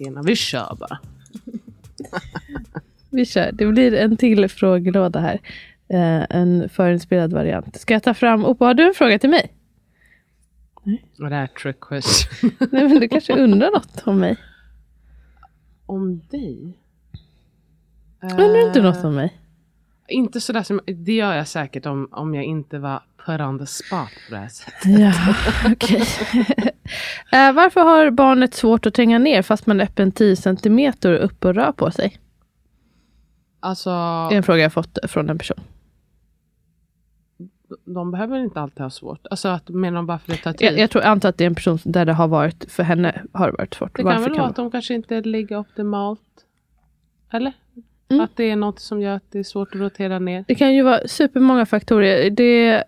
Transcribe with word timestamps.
Innan. 0.00 0.24
Vi 0.24 0.36
kör 0.36 0.76
bara. 0.80 0.98
Vi 3.10 3.26
kör. 3.26 3.52
Det 3.52 3.66
blir 3.66 3.94
en 3.94 4.16
till 4.16 4.48
frågelåda 4.48 5.20
här. 5.20 5.40
Eh, 5.88 6.36
en 6.36 6.68
förinspelad 6.68 7.32
variant. 7.32 7.80
Ska 7.80 7.94
jag 7.94 8.02
ta 8.02 8.14
fram... 8.14 8.44
Opa, 8.44 8.64
har 8.64 8.74
du 8.74 8.86
en 8.86 8.94
fråga 8.94 9.18
till 9.18 9.30
mig? 9.30 9.52
Det 11.16 11.24
här 11.24 11.42
är 11.42 11.46
trick 11.46 11.80
question. 11.80 12.50
Nej, 12.72 12.88
men 12.88 13.00
du 13.00 13.08
kanske 13.08 13.36
undrar 13.36 13.70
något 13.70 14.02
om 14.04 14.18
mig? 14.18 14.36
om 15.90 16.20
dig? 16.30 16.78
Undrar 18.22 18.48
du 18.48 18.66
inte 18.66 18.78
Eh, 18.78 18.84
något 18.84 19.04
om 19.04 19.14
mig? 19.14 19.36
Inte 20.08 20.40
sådär 20.40 20.62
som, 20.62 20.80
det 20.86 21.12
gör 21.12 21.34
jag 21.34 21.48
säkert 21.48 21.86
om, 21.86 22.08
om 22.12 22.34
jag 22.34 22.44
inte 22.44 22.78
var 22.78 23.02
put 23.26 23.40
on 23.40 23.58
the 23.58 23.66
spot 23.66 24.08
på 24.28 24.34
det 24.34 24.36
här 24.36 24.48
sättet. 24.48 24.98
Ja, 24.98 25.12
okej. 25.72 26.06
Eh, 27.32 27.52
varför 27.52 27.80
har 27.80 28.10
barnet 28.10 28.54
svårt 28.54 28.86
att 28.86 28.94
tränga 28.94 29.18
ner 29.18 29.42
fast 29.42 29.66
man 29.66 29.80
är 29.80 29.84
öppen 29.84 30.12
10 30.12 30.36
cm 30.36 30.92
upp 31.04 31.44
och 31.44 31.54
rör 31.54 31.72
på 31.72 31.90
sig? 31.90 32.16
Alltså, 33.60 33.90
Det 33.90 34.34
är 34.34 34.36
en 34.36 34.42
fråga 34.42 34.62
jag 34.62 34.72
fått 34.72 34.98
från 35.08 35.30
en 35.30 35.38
person. 35.38 35.60
de 37.84 38.10
behöver 38.10 38.38
inte 38.38 38.60
alltid 38.60 38.80
ha 38.80 38.90
svårt. 38.90 39.26
Alltså 39.30 39.48
att 39.48 39.68
menar 39.68 39.96
de 39.96 40.06
bara 40.06 40.18
för 40.18 40.32
att 40.32 40.38
det 40.38 40.44
tar 40.44 40.52
tid? 40.52 40.66
Jag, 40.66 40.78
jag 40.78 40.90
tror, 40.90 41.02
antar 41.02 41.28
att 41.28 41.38
det 41.38 41.44
är 41.44 41.46
en 41.46 41.54
person 41.54 41.78
där 41.84 42.04
det 42.04 42.12
har 42.12 42.28
varit, 42.28 42.72
för 42.72 42.82
henne 42.82 43.22
har 43.32 43.46
det 43.46 43.56
varit 43.58 43.74
svårt. 43.74 43.96
det 43.96 44.02
kan 44.02 44.22
väl 44.22 44.32
vara 44.32 44.46
att 44.46 44.56
de 44.56 44.70
kanske 44.70 44.94
inte 44.94 45.20
ligger 45.20 45.58
optimalt? 45.58 46.20
Eller? 47.32 47.52
Mm. 48.10 48.24
Att 48.24 48.36
det 48.36 48.50
är 48.50 48.56
något 48.56 48.80
som 48.80 49.00
gör 49.00 49.16
att 49.16 49.24
det 49.30 49.38
är 49.38 49.42
svårt 49.42 49.74
att 49.74 49.80
rotera 49.80 50.18
ner? 50.18 50.44
Det 50.48 50.54
kan 50.54 50.74
ju 50.74 50.82
vara 50.82 51.08
supermånga 51.08 51.66
faktorer. 51.66 52.30
Det, 52.30 52.84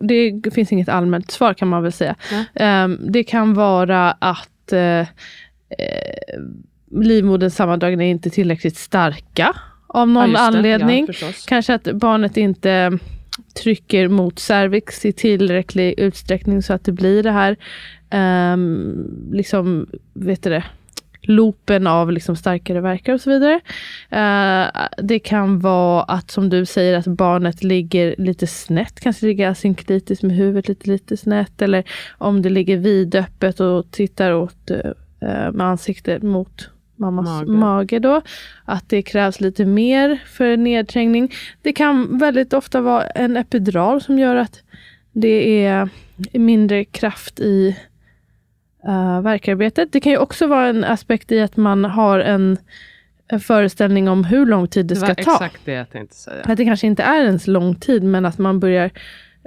det 0.00 0.54
finns 0.54 0.72
inget 0.72 0.88
allmänt 0.88 1.30
svar 1.30 1.54
kan 1.54 1.68
man 1.68 1.82
väl 1.82 1.92
säga. 1.92 2.16
Ehm, 2.54 2.98
det 3.00 3.24
kan 3.24 3.54
vara 3.54 4.12
att 4.12 4.72
eh, 4.72 5.00
eh, 5.00 5.06
livmoderns 6.90 7.54
sammandragningar 7.54 8.04
är 8.04 8.10
inte 8.10 8.30
tillräckligt 8.30 8.76
starka 8.76 9.56
av 9.86 10.08
någon 10.08 10.30
Ja, 10.30 10.38
anledning. 10.38 11.08
Ja. 11.20 11.32
Kanske 11.46 11.74
att 11.74 11.92
barnet 11.92 12.36
inte 12.36 12.98
trycker 13.62 14.08
mot 14.08 14.38
cervix 14.38 15.04
i 15.04 15.12
tillräcklig 15.12 15.94
utsträckning 15.98 16.62
så 16.62 16.72
att 16.72 16.84
det 16.84 16.92
blir 16.92 17.22
det 17.22 17.30
här 17.30 17.56
um, 18.52 19.30
liksom, 19.32 19.86
vet 20.14 20.42
du 20.42 20.50
det, 20.50 20.64
loopen 21.26 21.86
av 21.86 22.12
liksom 22.12 22.36
starkare 22.36 22.80
verkar 22.80 23.14
och 23.14 23.20
så 23.20 23.30
vidare. 23.30 23.60
Eh, 24.10 24.86
det 24.98 25.18
kan 25.18 25.60
vara 25.60 26.02
att 26.02 26.30
som 26.30 26.48
du 26.48 26.66
säger 26.66 26.98
att 26.98 27.06
barnet 27.06 27.62
ligger 27.64 28.14
lite 28.18 28.46
snett, 28.46 29.00
kanske 29.00 29.26
ligger 29.26 29.48
asynkritisch 29.48 30.24
med 30.24 30.36
huvudet 30.36 30.68
lite, 30.68 30.90
lite 30.90 31.16
snett 31.16 31.62
eller 31.62 31.84
om 32.18 32.42
det 32.42 32.48
ligger 32.48 32.76
vidöppet 32.76 33.60
och 33.60 33.90
tittar 33.90 34.32
åt 34.32 34.70
eh, 34.70 35.52
med 35.52 35.66
ansiktet 35.66 36.22
mot 36.22 36.70
mammas 36.96 37.26
Mage. 37.26 37.50
mage. 37.50 37.98
då. 37.98 38.22
Att 38.64 38.88
det 38.88 39.02
krävs 39.02 39.40
lite 39.40 39.64
mer 39.64 40.18
för 40.26 40.56
nedträngning. 40.56 41.32
Det 41.62 41.72
kan 41.72 42.18
väldigt 42.18 42.52
ofta 42.52 42.80
vara 42.80 43.06
en 43.06 43.36
epidural 43.36 44.00
som 44.00 44.18
gör 44.18 44.36
att 44.36 44.62
det 45.12 45.64
är 45.64 45.88
mindre 46.32 46.84
kraft 46.84 47.40
i 47.40 47.76
uh, 48.88 49.20
verkarbetet. 49.20 49.92
Det 49.92 50.00
kan 50.00 50.12
ju 50.12 50.18
också 50.18 50.46
vara 50.46 50.66
en 50.66 50.84
aspekt 50.84 51.32
i 51.32 51.40
att 51.40 51.56
man 51.56 51.84
har 51.84 52.18
en, 52.18 52.58
en 53.28 53.40
föreställning 53.40 54.08
om 54.08 54.24
hur 54.24 54.46
lång 54.46 54.68
tid 54.68 54.86
det, 54.86 54.94
Det 54.94 54.98
ska 55.00 55.06
var 55.06 55.14
ta. 55.14 55.20
exakt 55.20 55.60
det 55.64 55.72
jag 55.72 55.90
tänkte 55.90 56.16
säga. 56.16 56.42
Att 56.44 56.56
det 56.56 56.64
kanske 56.64 56.86
inte 56.86 57.02
är 57.02 57.24
ens 57.24 57.46
lång 57.46 57.74
tid, 57.74 58.02
men 58.02 58.26
att 58.26 58.38
man 58.38 58.60
börjar 58.60 58.90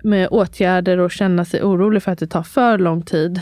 med 0.03 0.27
åtgärder 0.31 0.97
och 0.97 1.11
känna 1.11 1.45
sig 1.45 1.63
orolig 1.63 2.03
för 2.03 2.11
att 2.11 2.19
det 2.19 2.27
tar 2.27 2.43
för 2.43 2.77
lång 2.77 3.01
tid. 3.01 3.41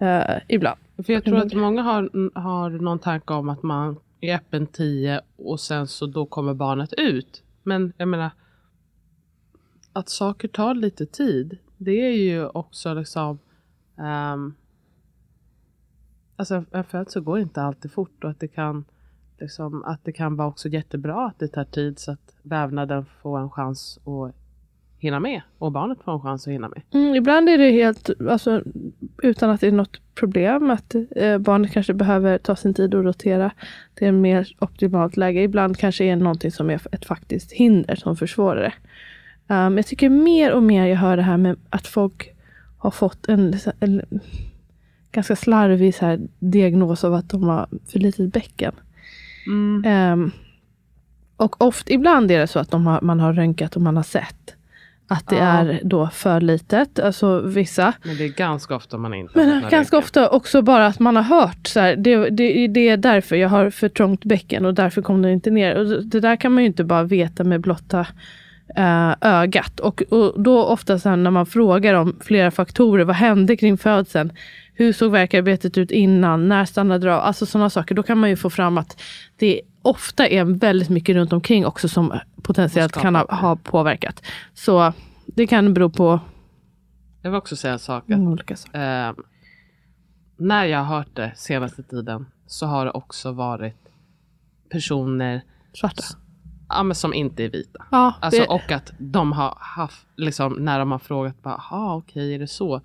eh, 0.00 0.20
ibland. 0.48 0.78
För 1.06 1.12
jag 1.12 1.24
tror 1.24 1.38
att 1.38 1.54
många 1.54 1.82
har, 1.82 2.10
har 2.40 2.70
någon 2.70 2.98
tanke 2.98 3.32
om 3.34 3.48
att 3.48 3.62
man 3.62 3.96
är 4.20 4.34
öppen 4.34 4.66
10 4.66 5.20
och 5.36 5.60
sen 5.60 5.86
så 5.86 6.06
då 6.06 6.26
kommer 6.26 6.54
barnet 6.54 6.92
ut. 6.92 7.42
Men 7.62 7.92
jag 7.96 8.08
menar, 8.08 8.30
att 9.92 10.08
saker 10.08 10.48
tar 10.48 10.74
lite 10.74 11.06
tid, 11.06 11.58
det 11.76 12.06
är 12.06 12.16
ju 12.16 12.46
också 12.46 12.94
liksom 12.94 13.38
um, 14.32 14.54
Alltså 16.40 16.64
en 16.72 16.84
födsel 16.84 17.22
går 17.22 17.38
inte 17.38 17.62
alltid 17.62 17.92
fort 17.92 18.24
och 18.24 18.30
att 18.30 18.40
det 18.40 18.48
kan 18.48 18.84
liksom, 19.40 19.84
att 19.84 20.04
det 20.04 20.12
kan 20.12 20.36
vara 20.36 20.48
också 20.48 20.68
jättebra 20.68 21.26
att 21.26 21.38
det 21.38 21.48
tar 21.48 21.64
tid 21.64 21.98
så 21.98 22.12
att 22.12 22.36
vävnaden 22.42 23.04
får 23.22 23.38
en 23.38 23.50
chans 23.50 23.98
att 23.98 24.34
hinna 24.98 25.20
med 25.20 25.42
och 25.58 25.72
barnet 25.72 25.98
får 26.04 26.12
en 26.12 26.20
chans 26.20 26.46
att 26.46 26.52
hinna 26.52 26.68
med. 26.68 26.82
Mm, 26.90 27.14
ibland 27.14 27.48
är 27.48 27.58
det 27.58 27.70
helt, 27.70 28.10
alltså, 28.30 28.62
utan 29.22 29.50
att 29.50 29.60
det 29.60 29.66
är 29.66 29.72
något 29.72 30.00
problem, 30.14 30.70
att 30.70 30.94
eh, 31.16 31.38
barnet 31.38 31.72
kanske 31.72 31.94
behöver 31.94 32.38
ta 32.38 32.56
sin 32.56 32.74
tid 32.74 32.94
och 32.94 33.04
rotera 33.04 33.52
till 33.94 34.08
ett 34.08 34.14
mer 34.14 34.56
optimalt 34.58 35.16
läge. 35.16 35.42
Ibland 35.42 35.78
kanske 35.78 36.04
är 36.04 36.16
det 36.16 36.22
någonting 36.22 36.52
som 36.52 36.70
är 36.70 36.80
ett 36.92 37.04
faktiskt 37.04 37.52
hinder 37.52 37.94
som 37.94 38.16
försvårar 38.16 38.60
det. 38.60 38.74
Um, 39.54 39.76
jag 39.76 39.86
tycker 39.86 40.08
mer 40.08 40.52
och 40.52 40.62
mer 40.62 40.86
jag 40.86 40.96
hör 40.96 41.16
det 41.16 41.22
här 41.22 41.36
med 41.36 41.56
att 41.70 41.86
folk 41.86 42.34
har 42.78 42.90
fått 42.90 43.28
en, 43.28 43.54
en 43.80 44.02
ganska 45.12 45.36
slarvig 45.36 45.94
så 45.94 46.06
här, 46.06 46.20
diagnos 46.38 47.04
av 47.04 47.14
att 47.14 47.28
de 47.30 47.42
har 47.42 47.66
för 47.92 47.98
litet 47.98 48.32
bäcken. 48.32 48.72
Ehm, 49.84 50.30
och 51.36 51.62
ofta, 51.62 51.92
ibland 51.92 52.30
är 52.30 52.38
det 52.38 52.46
så 52.46 52.58
att 52.58 52.70
de 52.70 52.86
har, 52.86 53.00
man 53.00 53.20
har 53.20 53.32
röntgat 53.32 53.76
och 53.76 53.82
man 53.82 53.96
har 53.96 54.02
sett 54.02 54.54
att 55.08 55.28
det 55.28 55.36
Ja. 55.36 55.42
är 55.42 55.80
då 55.84 56.08
för 56.12 56.40
litet. 56.40 56.98
Alltså 56.98 57.40
vissa. 57.40 57.92
Men 58.04 58.16
det 58.16 58.24
är 58.24 58.28
ganska 58.28 58.76
ofta 58.76 58.98
man 58.98 59.14
inte 59.14 59.32
Men 59.38 59.60
ganska 59.60 59.78
ryggen. 59.96 59.98
ofta 60.04 60.28
också 60.28 60.62
bara 60.62 60.86
att 60.86 60.98
man 60.98 61.16
har 61.16 61.22
hört 61.22 61.66
så 61.66 61.80
här, 61.80 61.96
det, 61.96 62.30
det, 62.30 62.66
det 62.68 62.88
är 62.88 62.96
därför 62.96 63.36
jag 63.36 63.48
har 63.48 63.70
för 63.70 63.88
trångt 63.88 64.24
bäcken 64.24 64.64
och 64.64 64.74
därför 64.74 65.02
kom 65.02 65.22
den 65.22 65.30
inte 65.32 65.50
ner. 65.50 65.74
Och 65.76 66.04
det 66.04 66.20
där 66.20 66.36
kan 66.36 66.52
man 66.52 66.62
ju 66.62 66.66
inte 66.66 66.84
bara 66.84 67.02
veta 67.02 67.44
med 67.44 67.60
blotta 67.60 68.06
eh, 68.76 69.14
ögat. 69.20 69.80
Och, 69.80 70.02
och 70.02 70.42
då 70.42 70.64
ofta 70.64 70.98
så 70.98 71.16
när 71.16 71.30
man 71.30 71.46
frågar 71.46 71.94
om 71.94 72.16
flera 72.20 72.50
faktorer, 72.50 73.04
vad 73.04 73.16
hände 73.16 73.56
kring 73.56 73.78
födseln? 73.78 74.32
Hur 74.74 74.92
såg 74.92 75.12
verkarbetet 75.12 75.78
ut 75.78 75.90
innan? 75.90 76.48
När 76.48 76.64
stannade 76.64 77.06
det 77.06 77.14
av? 77.14 77.20
Alltså 77.20 77.46
sådana 77.46 77.70
saker. 77.70 77.94
Då 77.94 78.02
kan 78.02 78.18
man 78.18 78.30
ju 78.30 78.36
få 78.36 78.50
fram 78.50 78.78
att 78.78 79.02
det 79.36 79.60
ofta 79.82 80.28
är 80.28 80.44
väldigt 80.44 80.88
mycket 80.88 81.14
runt 81.16 81.32
omkring 81.32 81.66
också 81.66 81.88
som 81.88 82.18
potentiellt 82.42 82.92
kan 82.92 83.14
ha, 83.14 83.34
ha 83.34 83.56
påverkat. 83.56 84.22
Så 84.54 84.92
det 85.26 85.46
kan 85.46 85.74
bero 85.74 85.90
på 85.90 86.20
Jag 87.22 87.30
vill 87.30 87.38
också 87.38 87.56
säga 87.56 87.72
en 87.72 87.78
sak. 87.78 88.04
Många 88.06 88.30
olika 88.30 88.56
saker. 88.56 88.78
ehm, 88.78 89.16
när 90.36 90.64
jag 90.64 90.78
har 90.78 90.96
hört 90.96 91.16
det 91.16 91.32
senaste 91.36 91.82
tiden 91.82 92.26
så 92.46 92.66
har 92.66 92.84
det 92.84 92.90
också 92.90 93.32
varit 93.32 93.76
personer 94.70 95.42
Svarta. 95.72 96.02
Ja, 96.70 96.82
men 96.82 96.94
som 96.94 97.14
inte 97.14 97.44
är 97.44 97.48
vita. 97.48 97.86
Ja, 97.90 98.14
Alltså, 98.20 98.40
det- 98.42 98.48
Och 98.48 98.72
att 98.72 98.92
de 98.98 99.32
har 99.32 99.54
haft, 99.60 100.06
liksom, 100.16 100.52
när 100.52 100.78
de 100.78 100.90
har 100.92 100.98
frågat, 100.98 101.42
bara, 101.42 101.54
aha 101.54 101.94
okej 101.96 102.34
är 102.34 102.38
det 102.38 102.46
så? 102.46 102.80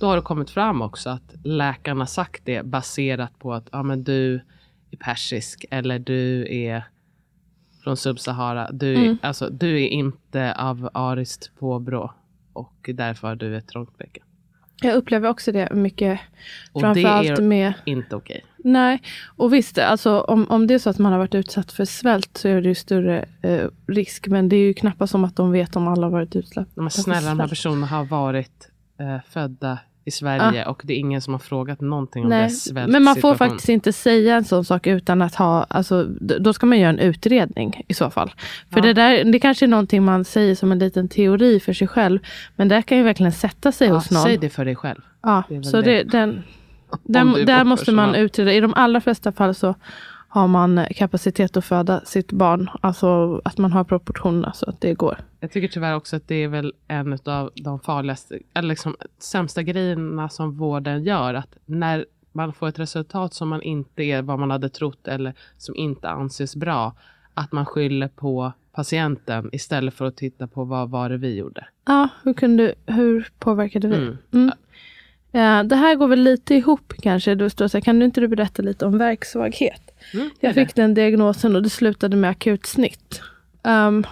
då 0.00 0.06
har 0.08 0.16
det 0.16 0.22
kommit 0.22 0.50
fram 0.50 0.82
också 0.82 1.10
att 1.10 1.34
läkarna 1.44 2.06
sagt 2.06 2.42
det 2.44 2.62
baserat 2.66 3.38
på 3.38 3.52
att 3.54 3.68
ja, 3.72 3.82
men 3.82 4.04
du 4.04 4.34
är 4.90 4.96
persisk 4.96 5.64
eller 5.70 5.98
du 5.98 6.46
är 6.54 6.84
från 7.84 7.96
Subsahara. 7.96 8.70
Du, 8.72 8.94
Mm. 8.94 9.18
alltså, 9.22 9.48
du 9.50 9.82
är 9.82 9.88
inte 9.88 10.54
av 10.54 10.88
ariskt 10.94 11.50
påbrå 11.58 12.12
och 12.52 12.90
därför 12.94 13.28
har 13.28 13.34
du 13.36 13.56
ett 13.56 13.68
trångt 13.68 13.98
bäcken. 13.98 14.24
Jag 14.82 14.94
upplever 14.94 15.28
också 15.28 15.52
det 15.52 15.68
mycket. 15.72 16.20
Och 16.72 16.82
det 16.82 17.02
är 17.02 17.42
med 17.42 17.72
inte 17.84 18.16
okej. 18.16 18.44
Nej, 18.64 19.02
och 19.36 19.52
visst, 19.52 19.78
alltså, 19.78 20.20
om, 20.20 20.46
om 20.50 20.66
det 20.66 20.74
är 20.74 20.78
så 20.78 20.90
att 20.90 20.98
man 20.98 21.12
har 21.12 21.18
varit 21.18 21.34
utsatt 21.34 21.72
för 21.72 21.84
svält 21.84 22.36
så 22.36 22.48
är 22.48 22.60
det 22.60 22.68
ju 22.68 22.74
större 22.74 23.24
eh, 23.42 23.68
risk. 23.86 24.26
Men 24.28 24.48
det 24.48 24.56
är 24.56 24.66
ju 24.66 24.74
knappast 24.74 25.10
som 25.10 25.24
att 25.24 25.36
de 25.36 25.52
vet 25.52 25.76
om 25.76 25.88
alla 25.88 26.06
har 26.06 26.10
varit 26.10 26.36
utsatta 26.36 26.70
Men 26.74 26.90
snälla, 26.90 27.28
de 27.28 27.40
här 27.40 27.48
personerna 27.48 27.86
har 27.86 28.04
varit 28.04 28.70
eh, 29.00 29.18
födda 29.28 29.78
i 30.04 30.10
Sverige 30.10 30.66
och 30.66 30.82
det 30.84 30.92
är 30.92 30.98
ingen 30.98 31.20
som 31.22 31.34
har 31.34 31.38
frågat 31.38 31.80
någonting 31.80 32.22
om 32.22 32.28
Nej, 32.28 32.38
deras 32.38 32.52
svältsituation. 32.52 32.92
men 32.92 33.02
man 33.04 33.16
får 33.16 33.34
faktiskt 33.34 33.68
inte 33.68 33.92
säga 33.92 34.36
en 34.36 34.44
sån 34.44 34.64
sak 34.64 34.86
utan 34.86 35.22
att 35.22 35.34
ha, 35.34 35.66
alltså, 35.70 36.04
då 36.20 36.52
ska 36.52 36.66
man 36.66 36.78
göra 36.78 36.90
en 36.90 36.98
utredning 36.98 37.82
i 37.88 37.94
så 37.94 38.10
fall. 38.10 38.32
För 38.70 38.80
Ja. 38.80 38.82
det 38.86 38.92
där, 38.92 39.24
det 39.24 39.38
kanske 39.40 39.66
är 39.66 39.68
någonting 39.68 40.04
man 40.04 40.24
säger 40.24 40.54
som 40.54 40.72
en 40.72 40.78
liten 40.78 41.08
teori 41.08 41.60
för 41.60 41.72
sig 41.72 41.88
själv. 41.88 42.18
Men 42.56 42.68
det 42.68 42.82
kan 42.82 42.98
ju 42.98 43.04
verkligen 43.04 43.32
sätta 43.32 43.72
sig 43.72 43.88
ja, 43.88 43.94
hos 43.94 44.10
någon. 44.10 44.22
Säg 44.22 44.36
det 44.36 44.50
för 44.50 44.64
dig 44.64 44.76
själv. 44.76 45.00
Ja, 45.22 45.42
Det 45.48 45.62
så 45.64 45.80
det. 45.80 46.02
det, 46.02 46.02
den, 46.02 46.42
Om 46.90 46.98
du 47.06 47.12
där, 47.12 47.38
är 47.42 47.46
där 47.46 47.64
måste 47.64 47.92
man 47.92 48.14
utreda. 48.14 48.52
I 48.52 48.60
de 48.60 48.74
allra 48.74 49.00
flesta 49.00 49.32
fall 49.32 49.54
så 49.54 49.74
har 50.32 50.48
man 50.48 50.86
kapacitet 50.90 51.56
att 51.56 51.64
föda 51.64 52.00
sitt 52.04 52.32
barn. 52.32 52.70
Alltså 52.80 53.40
att 53.44 53.58
man 53.58 53.72
har 53.72 53.84
proportionerna 53.84 54.52
så 54.52 54.70
att 54.70 54.80
det 54.80 54.94
går. 54.94 55.18
Jag 55.40 55.50
tycker 55.50 55.68
tyvärr 55.68 55.94
också 55.94 56.16
att 56.16 56.28
det 56.28 56.34
är 56.34 56.48
väl 56.48 56.72
en 56.88 57.18
av 57.24 57.50
de 57.54 57.80
farligaste, 57.80 58.38
eller 58.54 58.68
liksom 58.68 58.96
sämsta 59.18 59.62
grejerna 59.62 60.28
som 60.28 60.56
vården 60.56 61.04
gör. 61.04 61.34
Att 61.34 61.56
när 61.66 62.06
man 62.32 62.52
får 62.52 62.68
ett 62.68 62.78
resultat 62.78 63.34
som 63.34 63.48
man 63.48 63.62
inte 63.62 64.02
är 64.02 64.22
vad 64.22 64.38
man 64.38 64.50
hade 64.50 64.68
trott 64.68 65.08
eller 65.08 65.34
som 65.58 65.76
inte 65.76 66.08
anses 66.08 66.56
bra, 66.56 66.94
att 67.34 67.52
man 67.52 67.66
skyller 67.66 68.08
på 68.08 68.52
patienten 68.72 69.50
istället 69.52 69.94
för 69.94 70.04
att 70.04 70.16
titta 70.16 70.46
på 70.46 70.64
vad 70.64 70.90
var 70.90 71.08
det 71.08 71.16
vi 71.16 71.36
gjorde. 71.36 71.66
Ja, 71.84 72.08
hur, 72.22 72.34
kunde, 72.34 72.74
hur 72.86 73.28
påverkade 73.38 73.88
vi? 73.88 73.96
Mm. 73.96 74.16
Mm. 74.32 74.52
Ja, 75.34 75.62
det 75.62 75.76
här 75.76 75.94
går 75.96 76.08
väl 76.08 76.20
lite 76.22 76.54
ihop 76.54 76.92
kanske. 77.02 77.34
Du 77.34 77.50
står 77.50 77.68
så 77.68 77.76
här, 77.76 77.82
kan 77.82 77.98
du 77.98 78.04
inte 78.04 78.20
du 78.20 78.28
berätta 78.28 78.62
lite 78.62 78.86
om 78.86 78.98
verksvaghet? 78.98 79.82
Mm, 80.14 80.30
Jag 80.40 80.54
fick 80.54 80.74
den 80.74 80.94
diagnosen 80.94 81.56
och 81.56 81.62
det 81.62 81.70
slutade 81.70 82.16
med 82.16 82.30
akut 82.30 82.66
snitt. 82.66 83.20
Ehm, 83.62 84.04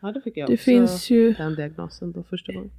ja, 0.00 0.12
det 0.12 0.20
fick 0.20 0.36
jag 0.36 0.48
det 0.48 0.54
också 0.54 0.64
finns 0.64 1.10
ju... 1.10 1.32
den 1.32 1.54
diagnosen 1.54 2.12
då 2.12 2.22
första 2.22 2.52
gången. 2.52 2.70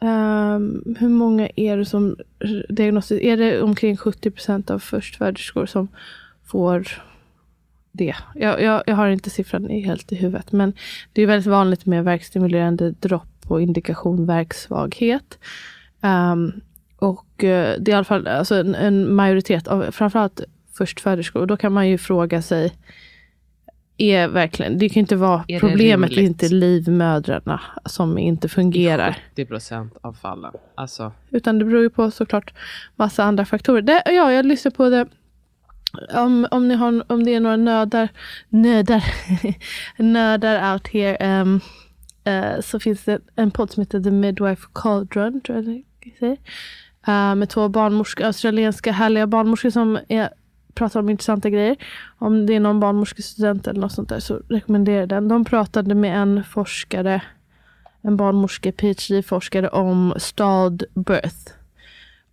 ehm, 0.00 0.94
hur 0.98 1.08
många 1.08 1.48
är 1.56 1.76
det 1.76 1.84
som 1.84 2.16
diagnostiseras? 2.68 3.22
Är 3.24 3.36
det 3.36 3.62
omkring 3.62 3.96
70 3.96 4.30
procent 4.30 4.70
av 4.70 4.78
förstföderskor 4.78 5.66
som 5.66 5.88
får 6.44 6.88
det? 7.92 8.14
Jag, 8.34 8.62
jag, 8.62 8.82
jag 8.86 8.96
har 8.96 9.08
inte 9.08 9.30
siffran 9.30 9.70
i- 9.70 9.80
helt 9.80 10.12
i 10.12 10.14
huvudet. 10.16 10.52
Men 10.52 10.72
det 11.12 11.22
är 11.22 11.26
väldigt 11.26 11.46
vanligt 11.50 11.86
med 11.86 12.04
verkstimulerande 12.04 12.90
dropp 12.90 13.28
och 13.46 13.62
indikation 13.62 14.26
verksvaghet. 14.26 15.38
Ehm, 16.00 16.52
och 16.98 17.44
eh, 17.44 17.76
det 17.80 17.90
är 17.90 17.94
i 17.94 17.96
alla 17.96 18.04
fall 18.04 18.26
alltså 18.26 18.54
en, 18.54 18.74
en 18.74 19.14
majoritet 19.14 19.68
av 19.68 19.90
framförallt 19.90 20.40
förstföderskor. 20.78 21.40
Och 21.40 21.46
då 21.46 21.56
kan 21.56 21.72
man 21.72 21.88
ju 21.88 21.98
fråga 21.98 22.42
sig 22.42 22.72
är 23.98 24.28
verkligen, 24.28 24.78
det 24.78 24.88
kan 24.88 24.94
ju 24.94 25.00
inte 25.00 25.16
vara, 25.16 25.44
Är 25.48 25.54
det 25.54 25.60
problemet 25.60 26.10
är 26.10 26.14
rimligt? 26.14 26.42
inte 26.42 26.54
livmödrarna 26.54 27.60
som 27.84 28.18
inte 28.18 28.48
fungerar. 28.48 29.18
70 29.30 29.46
procent 29.46 29.96
av 30.00 30.12
fallen. 30.12 30.52
Alltså, 30.74 31.12
Utan 31.30 31.58
det 31.58 31.64
beror 31.64 31.82
ju 31.82 31.90
på 31.90 32.10
såklart 32.10 32.54
massa 32.96 33.24
andra 33.24 33.44
faktorer. 33.44 33.82
Det, 33.82 34.02
ja, 34.06 34.32
jag 34.32 34.46
lyssnar 34.46 34.72
på 34.72 34.88
det. 34.88 35.06
Om, 36.14 36.46
om, 36.50 36.68
ni 36.68 36.74
har, 36.74 37.12
om 37.12 37.24
det 37.24 37.34
är 37.34 37.40
några 37.40 37.56
nördar, 37.56 38.08
nördar, 38.48 39.04
nördar 40.02 40.72
out 40.72 40.88
here. 40.88 41.16
ehm, 41.16 41.60
eh, 42.24 42.60
så 42.60 42.80
finns 42.80 43.04
det 43.04 43.20
en 43.36 43.50
podd 43.50 43.70
som 43.70 43.80
heter 43.80 44.00
The 44.00 44.10
Midwife 44.10 44.66
Cauldron. 44.74 45.40
Tror 45.40 45.58
jag 45.58 45.64
det 45.64 46.36
Eh, 47.08 47.34
med 47.34 47.48
två 47.48 47.68
barnmorskor, 47.68 48.24
australienska 48.24 48.92
härliga 48.92 49.26
barnmorskor 49.26 49.70
som 49.70 49.98
är, 50.08 50.30
pratar 50.74 51.00
om 51.00 51.08
intressanta 51.08 51.50
grejer. 51.50 51.76
Om 52.18 52.46
det 52.46 52.54
är 52.54 52.60
någon 52.60 52.80
barnmorskestudent 52.80 53.66
eller 53.66 53.80
något 53.80 53.92
sånt 53.92 54.08
där 54.08 54.20
så 54.20 54.40
rekommenderar 54.48 55.00
jag 55.00 55.08
den. 55.08 55.28
De 55.28 55.44
pratade 55.44 55.94
med 55.94 56.22
en 56.22 56.44
forskare 56.44 57.22
en 58.02 58.16
barnmorske, 58.16 58.72
PhD-forskare 58.72 59.68
om 59.68 60.14
stalled 60.16 60.84
birth. 60.94 61.52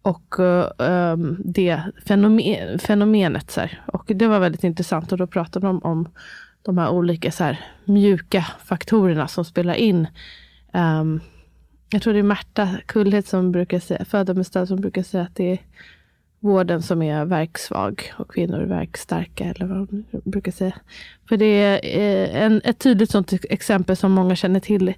Och 0.02 0.40
uh, 0.40 0.66
um, 0.78 1.38
det 1.46 1.82
fenomen, 2.06 2.80
fenomenet. 2.80 3.52
Så 3.52 3.62
här. 3.62 3.82
Och 3.86 4.04
det 4.16 4.28
var 4.28 4.40
väldigt 4.40 4.64
intressant 4.64 5.12
och 5.12 5.18
då 5.18 5.28
pratade 5.28 5.68
de 5.68 5.80
om 5.84 6.10
de 6.62 6.78
här 6.78 6.90
olika 6.90 7.32
så 7.32 7.44
här, 7.44 7.60
mjuka 7.86 8.46
faktorerna 8.66 9.28
som 9.28 9.46
spelar 9.46 9.74
in. 9.74 10.08
um, 10.74 11.22
jag 11.90 12.02
tror 12.02 12.14
det 12.14 12.20
är 12.20 12.24
Märta 12.24 12.70
Kullhed 12.86 13.28
som 13.28 13.52
brukar 13.52 13.80
säga, 13.80 14.06
Föda 14.06 14.66
som 14.66 14.82
brukar 14.82 15.04
säga 15.04 15.24
att 15.24 15.36
det 15.36 15.52
är 15.52 15.60
vården 16.40 16.82
som 16.82 17.02
är 17.02 17.26
verksvag 17.26 18.14
och 18.18 18.32
kvinnor 18.32 18.60
är 18.60 18.66
verkstarka 18.66 19.44
eller 19.44 19.66
vad 19.66 19.78
hon 19.78 20.06
brukar 20.24 20.52
säga. 20.52 20.76
För 21.30 21.38
det 21.38 21.46
är 21.46 21.80
eh, 21.84 22.44
en, 22.44 22.62
ett 22.64 22.80
tydligt 22.80 23.12
sånt 23.12 23.34
exempel 23.50 23.96
som 23.96 24.12
många 24.12 24.36
känner 24.36 24.60
till 24.60 24.94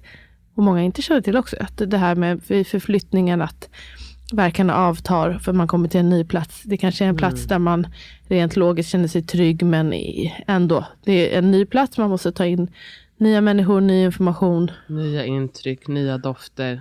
och 0.54 0.62
många 0.62 0.82
inte 0.82 1.02
känner 1.02 1.20
till 1.20 1.36
också. 1.36 1.56
Att 1.60 1.82
det 1.90 1.98
här 1.98 2.14
med 2.14 2.42
förflyttningen 2.44 3.42
att 3.42 3.68
verkarna 4.32 4.74
avtar 4.74 5.38
för 5.38 5.52
man 5.52 5.68
kommer 5.68 5.88
till 5.88 6.00
en 6.00 6.10
ny 6.10 6.24
plats. 6.24 6.62
Det 6.62 6.76
kanske 6.76 7.04
är 7.04 7.08
en 7.08 7.16
plats 7.16 7.44
där 7.44 7.58
man 7.58 7.86
rent 8.28 8.56
logiskt 8.56 8.90
känner 8.90 9.08
sig 9.08 9.22
trygg 9.22 9.62
men 9.62 9.94
ändå. 10.46 10.84
Det 11.04 11.34
är 11.34 11.38
en 11.38 11.50
ny 11.50 11.66
plats, 11.66 11.98
man 11.98 12.10
måste 12.10 12.32
ta 12.32 12.46
in 12.46 12.70
nya 13.18 13.40
människor, 13.40 13.80
ny 13.80 14.04
information 14.04 14.70
nya 14.86 15.24
intryck, 15.24 15.88
nya 15.88 16.18
dofter. 16.18 16.80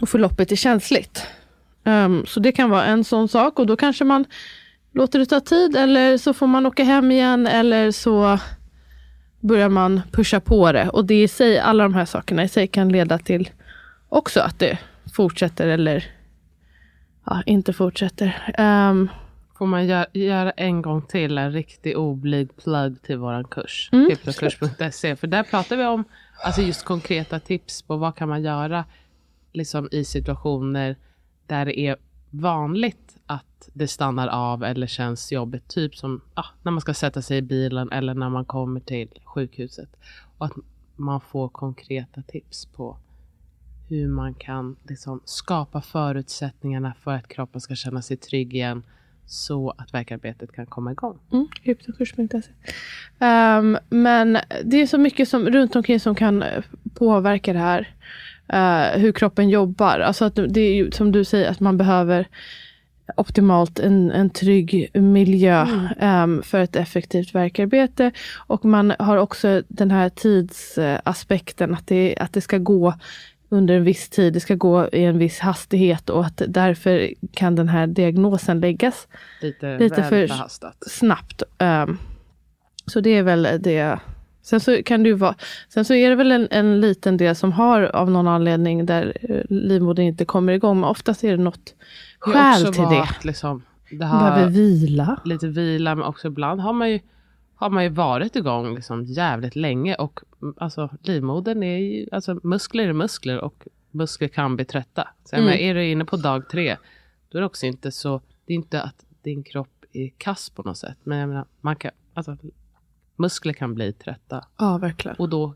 och 0.00 0.08
förloppet 0.08 0.52
är 0.52 0.56
känsligt. 0.56 1.26
Ehm, 1.84 2.26
så 2.26 2.40
det 2.40 2.52
kan 2.52 2.70
vara 2.70 2.84
en 2.84 3.04
sån 3.04 3.28
sak 3.28 3.58
och 3.58 3.66
då 3.66 3.76
kanske 3.76 4.04
man 4.04 4.24
låter 4.92 5.18
det 5.18 5.26
ta 5.26 5.40
tid 5.40 5.76
eller 5.76 6.18
så 6.18 6.34
får 6.34 6.46
man 6.46 6.66
åka 6.66 6.84
hem 6.84 7.10
igen 7.10 7.46
eller 7.46 7.90
så 7.90 8.38
börjar 9.40 9.68
man 9.68 10.02
pusha 10.12 10.40
på 10.40 10.72
det. 10.72 10.88
Och 10.88 11.04
det 11.04 11.22
i 11.22 11.28
sig, 11.28 11.58
alla 11.58 11.82
de 11.82 11.94
här 11.94 12.04
sakerna 12.04 12.44
i 12.44 12.48
sig 12.48 12.66
kan 12.66 12.88
leda 12.88 13.18
till 13.18 13.50
också 14.08 14.40
att 14.40 14.58
det 14.58 14.78
fortsätter 15.16 15.68
eller 15.68 16.04
ja, 17.26 17.42
inte 17.46 17.72
fortsätter. 17.72 18.52
Ehm, 18.58 19.08
Får 19.58 19.66
man 19.66 19.86
gö- 19.86 20.06
göra 20.12 20.50
en 20.50 20.82
gång 20.82 21.02
till 21.02 21.38
en 21.38 21.52
riktig 21.52 21.98
oblyg 21.98 22.56
plugg 22.56 23.02
till 23.02 23.18
våran 23.18 23.44
kurs. 23.44 23.90
Mm. 23.92 24.10
Hypnokurs.se. 24.10 25.16
För 25.16 25.26
där 25.26 25.42
pratar 25.42 25.76
vi 25.76 25.84
om 25.84 26.04
alltså 26.44 26.62
just 26.62 26.84
konkreta 26.84 27.40
tips 27.40 27.82
på 27.82 27.96
vad 27.96 28.16
kan 28.16 28.28
man 28.28 28.42
göra 28.42 28.84
liksom 29.52 29.88
i 29.92 30.04
situationer 30.04 30.96
där 31.46 31.64
det 31.64 31.80
är 31.80 31.96
vanligt 32.30 33.16
att 33.26 33.68
det 33.72 33.88
stannar 33.88 34.28
av 34.28 34.64
eller 34.64 34.86
känns 34.86 35.32
jobbigt. 35.32 35.68
Typ 35.68 35.96
som 35.96 36.20
ah, 36.34 36.46
när 36.62 36.72
man 36.72 36.80
ska 36.80 36.94
sätta 36.94 37.22
sig 37.22 37.38
i 37.38 37.42
bilen 37.42 37.92
eller 37.92 38.14
när 38.14 38.28
man 38.28 38.44
kommer 38.44 38.80
till 38.80 39.08
sjukhuset. 39.24 39.88
Och 40.38 40.46
att 40.46 40.52
man 40.96 41.20
får 41.20 41.48
konkreta 41.48 42.22
tips 42.22 42.66
på 42.66 42.98
hur 43.88 44.08
man 44.08 44.34
kan 44.34 44.76
liksom 44.88 45.20
skapa 45.24 45.80
förutsättningarna 45.80 46.94
för 47.00 47.10
att 47.10 47.28
kroppen 47.28 47.60
ska 47.60 47.74
känna 47.74 48.02
sig 48.02 48.16
trygg 48.16 48.54
igen 48.54 48.82
så 49.26 49.74
att 49.78 49.94
verkarbetet 49.94 50.52
kan 50.52 50.66
komma 50.66 50.92
igång. 50.92 51.18
Mm. 51.32 51.48
Ehm, 53.18 53.78
men 53.88 54.38
det 54.64 54.82
är 54.82 54.86
så 54.86 54.98
mycket 54.98 55.28
som, 55.28 55.46
runt 55.46 55.76
omkring 55.76 56.00
som 56.00 56.14
kan 56.14 56.42
eh, 56.42 56.64
påverka 56.94 57.52
det 57.52 57.58
här. 57.58 57.88
Eh, 58.48 59.00
hur 59.00 59.12
kroppen 59.12 59.48
jobbar. 59.48 60.00
Alltså 60.00 60.24
att 60.24 60.34
det 60.48 60.60
är 60.60 60.74
ju 60.74 60.90
som 60.90 61.12
du 61.12 61.24
säger 61.24 61.50
att 61.50 61.60
man 61.60 61.76
behöver 61.76 62.28
optimalt 63.16 63.78
en, 63.78 64.10
en 64.10 64.30
trygg 64.30 64.90
miljö 64.94 65.66
ehm, 65.98 66.42
för 66.42 66.60
ett 66.60 66.76
effektivt 66.76 67.34
verkarbete. 67.34 68.12
Och 68.36 68.64
man 68.64 68.92
har 68.98 69.16
också 69.16 69.62
den 69.68 69.90
här 69.90 70.08
tidsaspekten 70.08 71.74
att 71.74 71.86
det, 71.86 72.16
att 72.20 72.32
det 72.32 72.40
ska 72.40 72.58
gå 72.58 72.94
under 73.48 73.74
en 73.74 73.84
viss 73.84 74.08
tid, 74.08 74.32
det 74.32 74.40
ska 74.40 74.54
gå 74.54 74.88
i 74.92 75.04
en 75.04 75.18
viss 75.18 75.38
hastighet 75.38 76.10
och 76.10 76.24
att 76.26 76.42
därför 76.48 77.10
kan 77.32 77.54
den 77.56 77.68
här 77.68 77.86
diagnosen 77.86 78.60
läggas 78.60 79.08
Lite, 79.42 79.78
Lite 79.78 80.02
för- 80.02 80.26
förhastat. 80.26 80.76
snabbt. 80.86 81.42
Ehm, 81.58 81.98
så 82.86 83.00
det 83.00 83.10
är 83.10 83.22
väl 83.22 83.48
det. 83.60 83.98
Sen 84.42 84.60
så 84.60 84.82
kan 84.82 85.02
det 85.02 85.14
vara, 85.14 85.34
sen 85.68 85.84
så 85.84 85.94
är 85.94 86.08
det 86.10 86.16
väl 86.16 86.32
en, 86.32 86.48
en 86.50 86.80
liten 86.80 87.16
del 87.16 87.34
som 87.36 87.52
har 87.52 87.82
av 87.82 88.10
någon 88.10 88.28
anledning 88.28 88.86
där 88.86 89.16
eh, 89.22 89.40
livmodern 89.48 90.06
inte 90.06 90.24
kommer 90.24 90.52
igång. 90.52 90.80
Men 90.80 90.90
oftast 90.90 91.24
är 91.24 91.30
det 91.36 91.42
något 91.42 91.64
Det 91.64 91.74
skäl 92.18 92.60
också 92.62 92.72
till 92.72 92.82
det. 92.82 93.08
Liksom, 93.24 93.62
det 93.90 93.96
Man 93.96 94.18
behöver 94.18 94.50
vila. 94.50 95.20
lite 95.24 95.46
vila 95.48 95.94
men 95.94 96.04
också 96.04 96.28
ibland 96.28 96.60
har 96.60 96.72
man 96.72 96.90
ju, 96.90 97.00
har 97.56 97.70
man 97.70 97.82
ju 97.82 97.88
varit 97.88 98.36
igång 98.36 98.74
liksom 98.74 99.04
jävligt 99.04 99.56
länge 99.56 99.94
och 99.94 100.20
mm, 100.42 100.54
alltså 100.58 100.90
livmodern 101.02 101.62
är 101.62 101.78
ju, 101.78 102.08
alltså 102.12 102.40
muskler 102.42 102.88
är 102.88 102.92
muskler 102.92 103.40
och 103.40 103.68
muskler 103.90 104.28
kan 104.28 104.56
bli 104.56 104.64
trötta. 104.64 105.08
Så 105.24 105.36
Mm. 105.36 105.46
menar, 105.46 105.58
är 105.58 105.74
du 105.74 105.90
inne 105.90 106.04
på 106.04 106.16
dag 106.16 106.48
tre, 106.48 106.76
då 107.28 107.38
är 107.38 107.40
det 107.40 107.46
också 107.46 107.66
inte 107.66 107.92
så, 107.92 108.20
det 108.44 108.52
är 108.52 108.56
inte 108.56 108.82
att 108.82 109.06
din 109.22 109.42
kropp 109.42 109.84
är 109.92 110.10
kass 110.18 110.50
på 110.50 110.62
något 110.62 110.78
sätt. 110.78 110.98
Men 111.04 111.18
jag 111.18 111.28
menar, 111.28 111.46
man 111.60 111.76
kan, 111.76 111.90
alltså, 112.14 112.36
muskler 113.16 113.52
kan 113.52 113.74
bli 113.74 113.92
trötta. 113.92 114.44
Ja, 114.58 114.78
verkligen. 114.78 115.16
Och 115.16 115.28
då, 115.28 115.54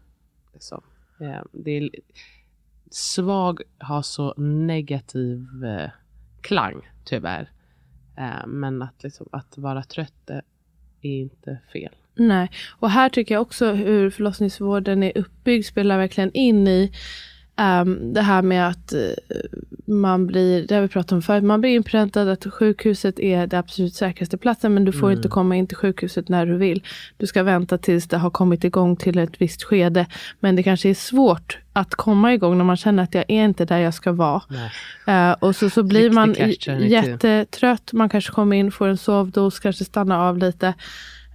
liksom, 0.52 0.82
eh, 1.20 1.42
det 1.52 1.70
är, 1.70 1.90
svag 2.90 3.60
har 3.78 4.02
så 4.02 4.34
negativ 4.36 5.64
eh, 5.64 5.90
klang 6.40 6.90
tyvärr. 7.04 7.50
Eh, 8.16 8.46
men 8.46 8.82
att, 8.82 9.02
liksom, 9.02 9.28
att 9.32 9.58
vara 9.58 9.82
trött 9.82 10.30
är 11.02 11.20
inte 11.20 11.58
fel. 11.72 11.92
Nej, 12.14 12.50
och 12.78 12.90
här 12.90 13.08
tycker 13.08 13.34
jag 13.34 13.42
också 13.42 13.72
hur 13.72 14.10
förlossningsvården 14.10 15.02
är 15.02 15.18
uppbyggd 15.18 15.64
spelar 15.64 15.98
verkligen 15.98 16.32
in 16.32 16.68
i 16.68 16.92
ehm, 17.60 18.12
det 18.14 18.20
här 18.22 18.42
med 18.42 18.68
att 18.68 18.92
eh, 18.92 19.00
man 19.86 20.26
blir, 20.26 20.66
det 20.66 20.74
har 20.74 20.82
vi 20.82 20.88
pratat 20.88 21.12
om 21.12 21.22
förut, 21.22 21.44
man 21.44 21.60
blir 21.60 21.70
inpräntad 21.70 22.28
att 22.28 22.46
sjukhuset 22.52 23.20
är 23.20 23.46
det 23.46 23.58
absolut 23.58 23.94
säkraste 23.94 24.36
platsen 24.38 24.74
men 24.74 24.84
du 24.84 24.92
får 24.92 25.06
Mm. 25.06 25.16
inte 25.18 25.28
komma 25.28 25.56
in 25.56 25.66
till 25.66 25.76
sjukhuset 25.76 26.28
när 26.28 26.46
du 26.46 26.56
vill. 26.56 26.82
Du 27.16 27.26
ska 27.26 27.42
vänta 27.42 27.78
tills 27.78 28.08
det 28.08 28.16
har 28.18 28.30
kommit 28.30 28.64
igång 28.64 28.96
till 28.96 29.18
ett 29.18 29.40
visst 29.42 29.62
skede. 29.62 30.06
Men 30.40 30.56
det 30.56 30.62
kanske 30.62 30.88
är 30.88 30.94
svårt 30.94 31.58
att 31.72 31.94
komma 31.94 32.34
igång 32.34 32.58
när 32.58 32.64
man 32.64 32.76
känner 32.76 33.02
att 33.02 33.14
jag 33.14 33.24
är 33.28 33.44
inte 33.44 33.64
där 33.64 33.78
jag 33.78 33.94
ska 33.94 34.12
vara. 34.12 34.42
Eh, 35.06 35.32
och 35.32 35.56
så, 35.56 35.70
så 35.70 35.82
blir 35.82 36.10
man 36.10 36.34
22. 36.34 36.72
jättetrött. 36.84 37.92
Man 37.92 38.08
kanske 38.08 38.32
kommer 38.32 38.56
in, 38.56 38.72
får 38.72 38.88
en 38.88 38.96
sovdos, 38.96 39.58
kanske 39.60 39.84
stannar 39.84 40.28
av 40.28 40.38
lite. 40.38 40.74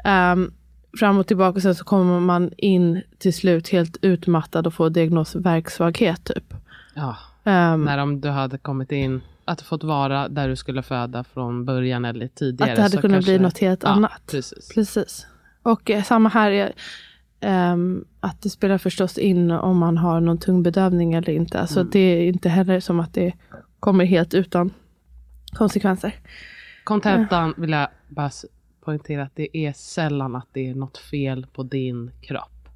Ehm, 0.04 0.52
fram 1.00 1.18
och 1.18 1.28
tillbaka. 1.28 1.60
Sen 1.62 1.76
så 1.76 1.84
kommer 1.84 2.20
man 2.20 2.52
in 2.58 3.02
till 3.18 3.34
slut 3.34 3.70
helt 3.70 3.98
utmattad 4.02 4.68
och 4.68 4.74
får 4.74 4.90
diagnos 4.90 5.36
verksvaghet. 5.36 6.24
Typ. 6.24 6.54
Ja, 6.94 7.18
Ehm, 7.48 7.84
när 7.86 7.98
om 7.98 8.22
du 8.22 8.30
hade 8.30 8.58
kommit 8.58 8.92
in, 8.92 9.22
att 9.46 9.58
du 9.58 9.64
fått 9.64 9.84
vara 9.84 10.30
där 10.30 10.48
du 10.50 10.56
skulle 10.56 10.84
föda 10.84 11.24
från 11.24 11.66
början 11.66 12.06
eller 12.06 12.28
tidigare. 12.28 12.72
att 12.72 12.76
det 12.76 12.82
hade 12.82 12.96
så 12.96 13.02
kunnat 13.02 13.24
bli 13.24 13.34
kanske- 13.38 13.44
något 13.44 13.58
helt 13.58 13.84
ja, 13.84 13.90
annat. 13.90 14.22
Precis. 14.28 14.70
Precis. 14.76 15.28
Och 15.64 15.90
eh, 15.92 16.04
samma 16.04 16.30
här. 16.30 16.52
Är, 16.52 16.74
ehm, 17.40 18.06
att 18.20 18.42
det 18.42 18.50
spelar 18.50 18.78
förstås 18.78 19.18
in 19.18 19.52
om 19.52 19.78
man 19.78 19.98
har 19.98 20.20
någon 20.22 20.38
tung 20.38 20.64
bedövning 20.64 21.14
eller 21.14 21.34
inte. 21.34 21.60
Alltså 21.60 21.80
Mm. 21.80 21.90
det 21.94 22.00
är 22.00 22.28
inte 22.28 22.50
heller 22.50 22.80
som 22.80 23.00
att 23.00 23.14
det 23.14 23.34
kommer 23.80 24.06
helt 24.06 24.34
utan 24.34 24.72
konsekvenser. 25.54 26.14
Kontentan 26.84 27.54
vill 27.58 27.70
jag 27.72 27.88
bara 28.08 28.30
poängtera 28.86 29.24
att 29.24 29.36
det 29.36 29.58
är 29.58 29.74
sällan 29.74 30.36
att 30.36 30.48
det 30.54 30.70
är 30.70 30.76
något 30.76 30.98
fel 30.98 31.48
på 31.54 31.64
din 31.64 32.12
kropp. 32.22 32.70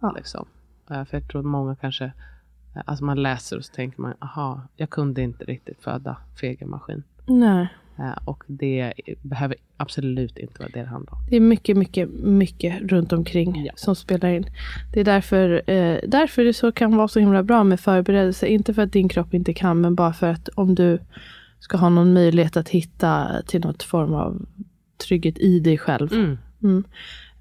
Ja. 0.00 0.12
Liksom. 0.16 0.46
Eh, 0.90 1.04
För 1.04 1.16
jag 1.16 1.28
tror 1.28 1.42
många 1.42 1.74
kanske, 1.76 2.04
eh, 2.04 2.82
alltså 2.84 3.04
man 3.04 3.22
läser 3.22 3.56
och 3.56 3.64
så 3.64 3.72
tänker 3.74 4.00
man, 4.00 4.14
aha, 4.18 4.60
jag 4.76 4.90
kunde 4.90 5.22
inte 5.22 5.44
riktigt 5.44 5.82
föda 5.82 6.16
fegermaskin. 6.40 7.02
Nej. 7.26 7.68
Eh, 7.98 8.18
Och 8.24 8.44
det 8.46 8.92
behöver 9.22 9.56
absolut 9.76 10.38
inte 10.38 10.58
vara 10.58 10.68
det 10.74 10.80
det 10.80 10.86
handlar 10.88 11.12
om. 11.12 11.18
Det 11.30 11.36
är 11.36 11.40
mycket, 11.40 11.76
mycket, 11.76 12.08
mycket 12.22 12.82
runt 12.82 13.12
omkring 13.12 13.64
Ja. 13.64 13.72
som 13.76 13.94
spelar 13.96 14.28
in. 14.28 14.46
Det 14.92 15.00
är 15.00 15.04
därför, 15.04 15.70
eh, 15.70 15.98
därför 16.08 16.44
det 16.44 16.52
så 16.54 16.72
kan 16.72 16.96
vara 16.96 17.08
så 17.08 17.20
himla 17.20 17.42
bra 17.42 17.64
med 17.64 17.80
förberedelse. 17.80 18.46
Inte 18.46 18.74
för 18.74 18.82
att 18.82 18.92
din 18.92 19.08
kropp 19.08 19.34
inte 19.34 19.54
kan, 19.54 19.80
men 19.80 19.94
bara 19.94 20.12
för 20.12 20.26
att 20.30 20.48
om 20.48 20.74
du 20.74 20.98
ska 21.58 21.76
ha 21.76 21.88
någon 21.88 22.12
möjlighet 22.12 22.56
att 22.56 22.68
hitta 22.68 23.42
till 23.46 23.60
något 23.60 23.82
form 23.82 24.14
av 24.14 24.46
trygghet 25.02 25.38
i 25.38 25.60
dig 25.60 25.78
själv. 25.78 26.12
Mm. 26.12 26.38
Mm. 26.62 26.84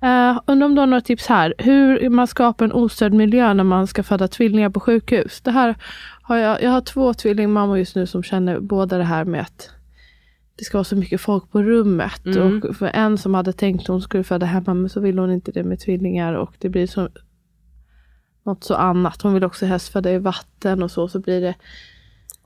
Uh, 0.03 0.39
undrar 0.47 0.65
om 0.65 0.75
du 0.75 0.81
har 0.81 0.87
några 0.87 1.01
tips 1.01 1.27
här. 1.27 1.53
Hur 1.57 2.09
man 2.09 2.27
skapar 2.27 2.65
en 2.65 2.71
ostörd 2.71 3.13
miljö 3.13 3.53
när 3.53 3.63
man 3.63 3.87
ska 3.87 4.03
föda 4.03 4.27
tvillingar 4.27 4.69
på 4.69 4.79
sjukhus. 4.79 5.41
Det 5.41 5.51
här 5.51 5.75
har 6.21 6.37
jag, 6.37 6.63
jag 6.63 6.71
har 6.71 6.81
två 6.81 7.13
tvillingmammor 7.13 7.77
just 7.77 7.95
nu 7.95 8.07
som 8.07 8.23
känner 8.23 8.59
båda 8.59 8.97
det 8.97 9.03
här 9.03 9.25
med 9.25 9.41
att 9.41 9.69
det 10.55 10.65
ska 10.65 10.77
vara 10.77 10.83
så 10.83 10.95
mycket 10.95 11.21
folk 11.21 11.51
på 11.51 11.63
rummet. 11.63 12.25
Mm. 12.25 12.61
Och 12.69 12.75
för 12.75 12.85
en 12.85 13.17
som 13.17 13.33
hade 13.33 13.53
tänkt 13.53 13.81
att 13.81 13.87
hon 13.87 14.01
skulle 14.01 14.23
föda 14.23 14.45
hemma 14.45 14.73
men 14.73 14.89
så 14.89 14.99
vill 14.99 15.19
hon 15.19 15.31
inte 15.31 15.51
det 15.51 15.63
med 15.63 15.79
tvillingar 15.79 16.33
och 16.33 16.53
det 16.59 16.69
blir 16.69 16.87
så 16.87 17.09
något 18.43 18.63
så 18.63 18.75
annat. 18.75 19.21
Hon 19.21 19.33
vill 19.33 19.43
också 19.43 19.65
helst 19.65 19.89
föda 19.89 20.11
i 20.11 20.17
vatten 20.17 20.83
och 20.83 20.91
så. 20.91 21.07
Så 21.07 21.19
blir 21.19 21.41
det 21.41 21.55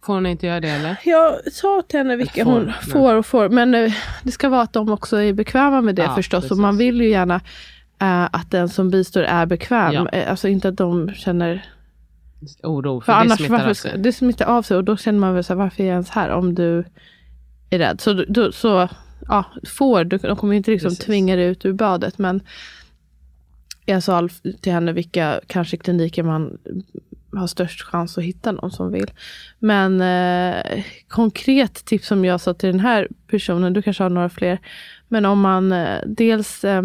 Får 0.05 0.13
hon 0.13 0.25
inte 0.25 0.47
göra 0.47 0.59
det 0.59 0.69
eller? 0.69 0.95
jag 1.03 1.53
sa 1.53 1.83
till 1.87 1.97
henne 1.97 2.15
vilka 2.15 2.43
Får, 2.43 2.51
hon 2.51 2.65
nej. 2.65 2.75
får 2.91 3.15
och 3.15 3.25
får. 3.25 3.49
Men 3.49 3.75
eh, 3.75 3.93
det 4.23 4.31
ska 4.31 4.49
vara 4.49 4.61
att 4.61 4.73
de 4.73 4.89
också 4.89 5.17
är 5.21 5.33
bekväma 5.33 5.81
med 5.81 5.95
det 5.95 6.01
Ja, 6.03 6.15
förstås. 6.15 6.37
precis. 6.41 6.51
Och 6.51 6.57
man 6.57 6.77
vill 6.77 7.01
ju 7.01 7.09
gärna 7.09 7.35
eh, 8.01 8.23
att 8.23 8.51
den 8.51 8.69
som 8.69 8.89
bistår 8.89 9.23
är 9.23 9.45
bekväm. 9.45 9.93
Ja. 9.93 10.09
Eh, 10.09 10.29
alltså 10.29 10.47
inte 10.47 10.67
att 10.69 10.77
de 10.77 11.13
känner... 11.13 11.65
Oro, 12.63 13.01
för, 13.01 13.05
För 13.05 13.11
det 13.13 13.17
annars 13.19 13.37
smittar 13.37 13.65
varför, 13.67 13.97
det 13.97 14.13
smittar 14.13 14.45
av 14.45 14.61
sig. 14.61 14.77
Och 14.77 14.83
då 14.83 14.97
känner 14.97 15.19
man 15.19 15.33
väl 15.33 15.43
så 15.43 15.53
här, 15.53 15.57
varför 15.57 15.83
är 15.83 15.87
jag 15.87 15.93
ens 15.93 16.09
här 16.09 16.29
om 16.29 16.55
du 16.55 16.83
är 17.69 17.79
rädd? 17.79 18.01
Så, 18.01 18.13
då, 18.27 18.51
så 18.51 18.87
ja, 19.27 19.43
får, 19.77 20.03
du- 20.03 20.17
de 20.17 20.35
kommer 20.35 20.53
ju 20.53 20.57
inte 20.57 20.71
liksom 20.71 20.89
Precis. 20.89 21.05
tvinga 21.05 21.35
dig 21.35 21.45
ut 21.45 21.65
ur 21.65 21.73
badet. 21.73 22.17
Men 22.17 22.41
jag 23.85 24.03
sa 24.03 24.29
till 24.61 24.73
henne 24.73 24.91
vilka 24.91 25.41
kanske 25.47 25.77
kliniker 25.77 26.23
man 26.23 26.57
har 27.33 27.47
störst 27.47 27.81
chans 27.81 28.17
att 28.17 28.23
hitta 28.23 28.51
någon 28.51 28.71
som 28.71 28.91
vill. 28.91 29.11
Men 29.59 30.01
eh, 30.01 30.83
konkret 31.07 31.85
tips 31.85 32.07
som 32.07 32.25
jag 32.25 32.41
sa 32.41 32.53
till 32.53 32.71
den 32.71 32.79
här 32.79 33.07
personen, 33.27 33.73
du 33.73 33.81
kanske 33.81 34.03
har 34.03 34.09
några 34.09 34.29
fler. 34.29 34.59
Men 35.07 35.25
om 35.25 35.39
man 35.39 35.71
eh, 35.71 35.99
dels 36.05 36.63
eh, 36.63 36.83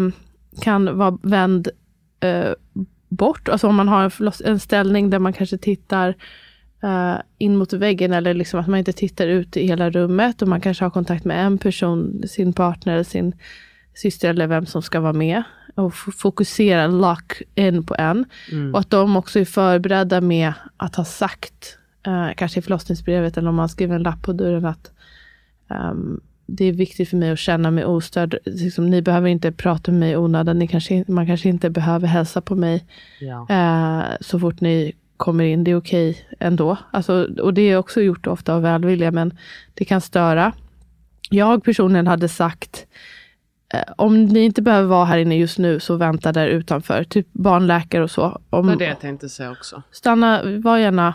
kan 0.61 0.97
vara 0.97 1.17
vänd 1.21 1.69
eh, 2.19 2.53
bort, 3.09 3.49
alltså 3.49 3.67
om 3.67 3.75
man 3.75 3.87
har 3.87 4.03
en, 4.03 4.31
en 4.45 4.59
ställning 4.59 5.09
där 5.09 5.19
man 5.19 5.33
kanske 5.33 5.57
tittar 5.57 6.15
eh, 6.83 7.15
in 7.37 7.57
mot 7.57 7.73
väggen 7.73 8.13
eller 8.13 8.33
liksom 8.33 8.59
att 8.59 8.67
man 8.67 8.79
inte 8.79 8.93
tittar 8.93 9.27
ut 9.27 9.57
i 9.57 9.67
hela 9.67 9.89
rummet 9.89 10.41
och 10.41 10.47
man 10.47 10.61
kanske 10.61 10.85
har 10.85 10.89
kontakt 10.89 11.25
med 11.25 11.45
en 11.45 11.57
person, 11.57 12.23
sin 12.27 12.53
partner, 12.53 13.03
sin 13.03 13.35
syster 13.93 14.29
eller 14.29 14.47
vem 14.47 14.65
som 14.65 14.81
ska 14.81 14.99
vara 14.99 15.13
med 15.13 15.43
och 15.75 15.93
fokusera, 15.95 16.87
lock 16.87 17.41
in 17.55 17.83
på 17.83 17.95
en. 17.97 18.25
Mm. 18.51 18.73
Och 18.73 18.79
att 18.79 18.89
de 18.89 19.15
också 19.17 19.39
är 19.39 19.45
förberedda 19.45 20.21
med 20.21 20.53
att 20.77 20.95
ha 20.95 21.05
sagt, 21.05 21.77
eh, 22.07 22.27
kanske 22.37 22.59
i 22.59 22.61
förlossningsbrevet 22.63 23.37
eller 23.37 23.49
om 23.49 23.55
man 23.55 23.69
skriver 23.69 23.95
en 23.95 24.03
lapp 24.03 24.21
på 24.21 24.33
dörren 24.33 24.65
att 24.65 24.91
ehm, 25.69 26.21
det 26.45 26.65
är 26.65 26.71
viktigt 26.73 27.09
för 27.09 27.17
mig 27.17 27.31
att 27.31 27.39
känna 27.39 27.71
mig 27.71 27.85
ostörd. 27.85 28.37
Liksom, 28.45 28.89
ni 28.89 29.01
behöver 29.01 29.29
inte 29.29 29.51
prata 29.51 29.91
med 29.91 29.99
mig 29.99 30.11
i 30.11 30.15
onödan. 30.15 30.59
Ni 30.59 30.67
kanske, 30.67 31.05
man 31.07 31.27
kanske 31.27 31.49
inte 31.49 31.69
behöver 31.69 32.07
hälsa 32.07 32.41
på 32.41 32.55
mig 32.55 32.85
Ja. 33.19 33.47
eh, 33.49 34.03
så 34.21 34.39
fort 34.39 34.61
ni 34.61 34.93
kommer 35.17 35.43
in. 35.43 35.63
Det 35.63 35.71
är 35.71 35.75
okej 35.75 36.25
ändå. 36.39 36.77
Alltså, 36.91 37.27
och 37.41 37.53
det 37.53 37.61
är 37.61 37.77
också 37.77 38.01
gjort 38.01 38.27
ofta 38.27 38.53
av 38.53 38.61
välvilja, 38.61 39.11
men 39.11 39.37
det 39.73 39.85
kan 39.85 40.01
störa. 40.01 40.53
Jag 41.29 41.63
personligen 41.63 42.07
hade 42.07 42.27
sagt 42.29 42.85
om 43.97 44.23
ni 44.23 44.39
inte 44.39 44.61
behöver 44.61 44.87
vara 44.87 45.05
här 45.05 45.17
inne 45.17 45.37
just 45.37 45.57
nu 45.57 45.79
så 45.79 45.95
vänta 45.95 46.31
där 46.31 46.47
utanför. 46.47 47.03
Typ 47.03 47.27
barnläkare 47.31 48.03
och 48.03 48.11
så. 48.11 48.41
Det 48.49 48.57
Om, 48.57 48.67
var 48.67 48.75
det 48.75 48.85
jag 48.85 48.99
tänkte 48.99 49.29
säga 49.29 49.51
också. 49.51 49.83
Stanna, 49.91 50.41
var 50.43 50.77
gärna 50.77 51.13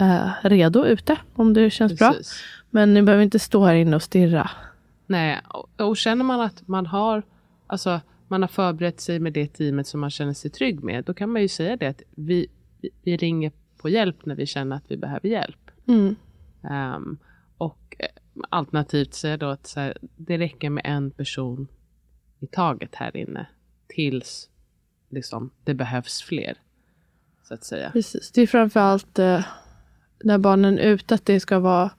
eh, 0.00 0.28
redo 0.42 0.84
ute 0.84 1.16
om 1.34 1.54
det 1.54 1.70
känns 1.70 1.98
bra. 1.98 2.12
Precis. 2.12 2.42
Men 2.70 2.94
ni 2.94 3.02
behöver 3.02 3.24
inte 3.24 3.38
stå 3.38 3.64
här 3.64 3.74
inne 3.74 3.96
och 3.96 4.02
stirra. 4.02 4.50
Nej, 5.06 5.40
och, 5.48 5.88
och 5.88 5.96
känner 5.96 6.24
man 6.24 6.40
att 6.40 6.68
man 6.68 6.86
har, 6.86 7.22
alltså, 7.66 8.00
man 8.28 8.42
har 8.42 8.48
förberett 8.48 9.00
sig 9.00 9.18
med 9.18 9.32
det 9.32 9.46
teamet 9.46 9.86
som 9.86 10.00
man 10.00 10.10
känner 10.10 10.32
sig 10.32 10.50
trygg 10.50 10.84
med, 10.84 11.04
då 11.04 11.14
kan 11.14 11.30
man 11.32 11.42
ju 11.42 11.48
säga 11.48 11.76
det 11.76 11.86
att 11.86 12.02
vi, 12.10 12.46
vi, 12.80 12.90
vi 13.02 13.16
ringer 13.16 13.52
på 13.78 13.88
hjälp 13.88 14.26
när 14.26 14.34
vi 14.34 14.46
känner 14.46 14.76
att 14.76 14.84
vi 14.88 14.96
behöver 14.96 15.28
hjälp. 15.28 15.70
Mm. 15.88 16.16
Ehm, 16.70 17.18
och 17.58 17.96
eh, 17.98 18.06
alternativt 18.48 19.14
säga 19.14 19.36
då 19.36 19.46
att 19.46 19.72
här, 19.76 19.98
det 20.16 20.38
räcker 20.38 20.70
med 20.70 20.82
en 20.86 21.10
person 21.10 21.68
i 22.40 22.46
taget 22.46 22.94
här 22.94 23.16
inne 23.16 23.46
tills 23.86 24.48
liksom, 25.08 25.50
det 25.64 25.74
behövs 25.74 26.22
fler. 26.22 26.54
Så 27.42 27.54
att 27.54 27.64
säga. 27.64 27.90
Precis. 27.90 28.32
Det 28.32 28.42
är 28.42 28.46
framförallt 28.46 29.18
eh, 29.18 29.44
när 30.24 30.38
barnen 30.38 30.78
är 30.78 30.88
ute 30.88 31.14
att 31.14 31.26
det 31.26 31.40
ska 31.40 31.58
vara 31.58 31.90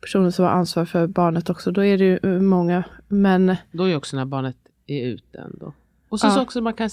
personen 0.00 0.32
som 0.32 0.44
har 0.44 0.52
ansvar 0.52 0.84
för 0.84 1.06
barnet 1.06 1.50
också. 1.50 1.70
Då 1.70 1.84
är 1.84 1.98
det 1.98 2.04
ju 2.04 2.18
eh, 2.22 2.40
många. 2.40 2.84
Men 3.08 3.56
Då 3.72 3.84
är 3.84 3.88
ju 3.88 3.96
också 3.96 4.16
när 4.16 4.24
barnet 4.24 4.56
är 4.86 5.06
ute 5.06 5.38
ändå. 5.38 5.72
Och 6.08 6.20
så, 6.20 6.26
Ja. 6.26 6.30
så 6.30 6.42
också 6.42 6.60
man 6.60 6.74
kan, 6.74 6.90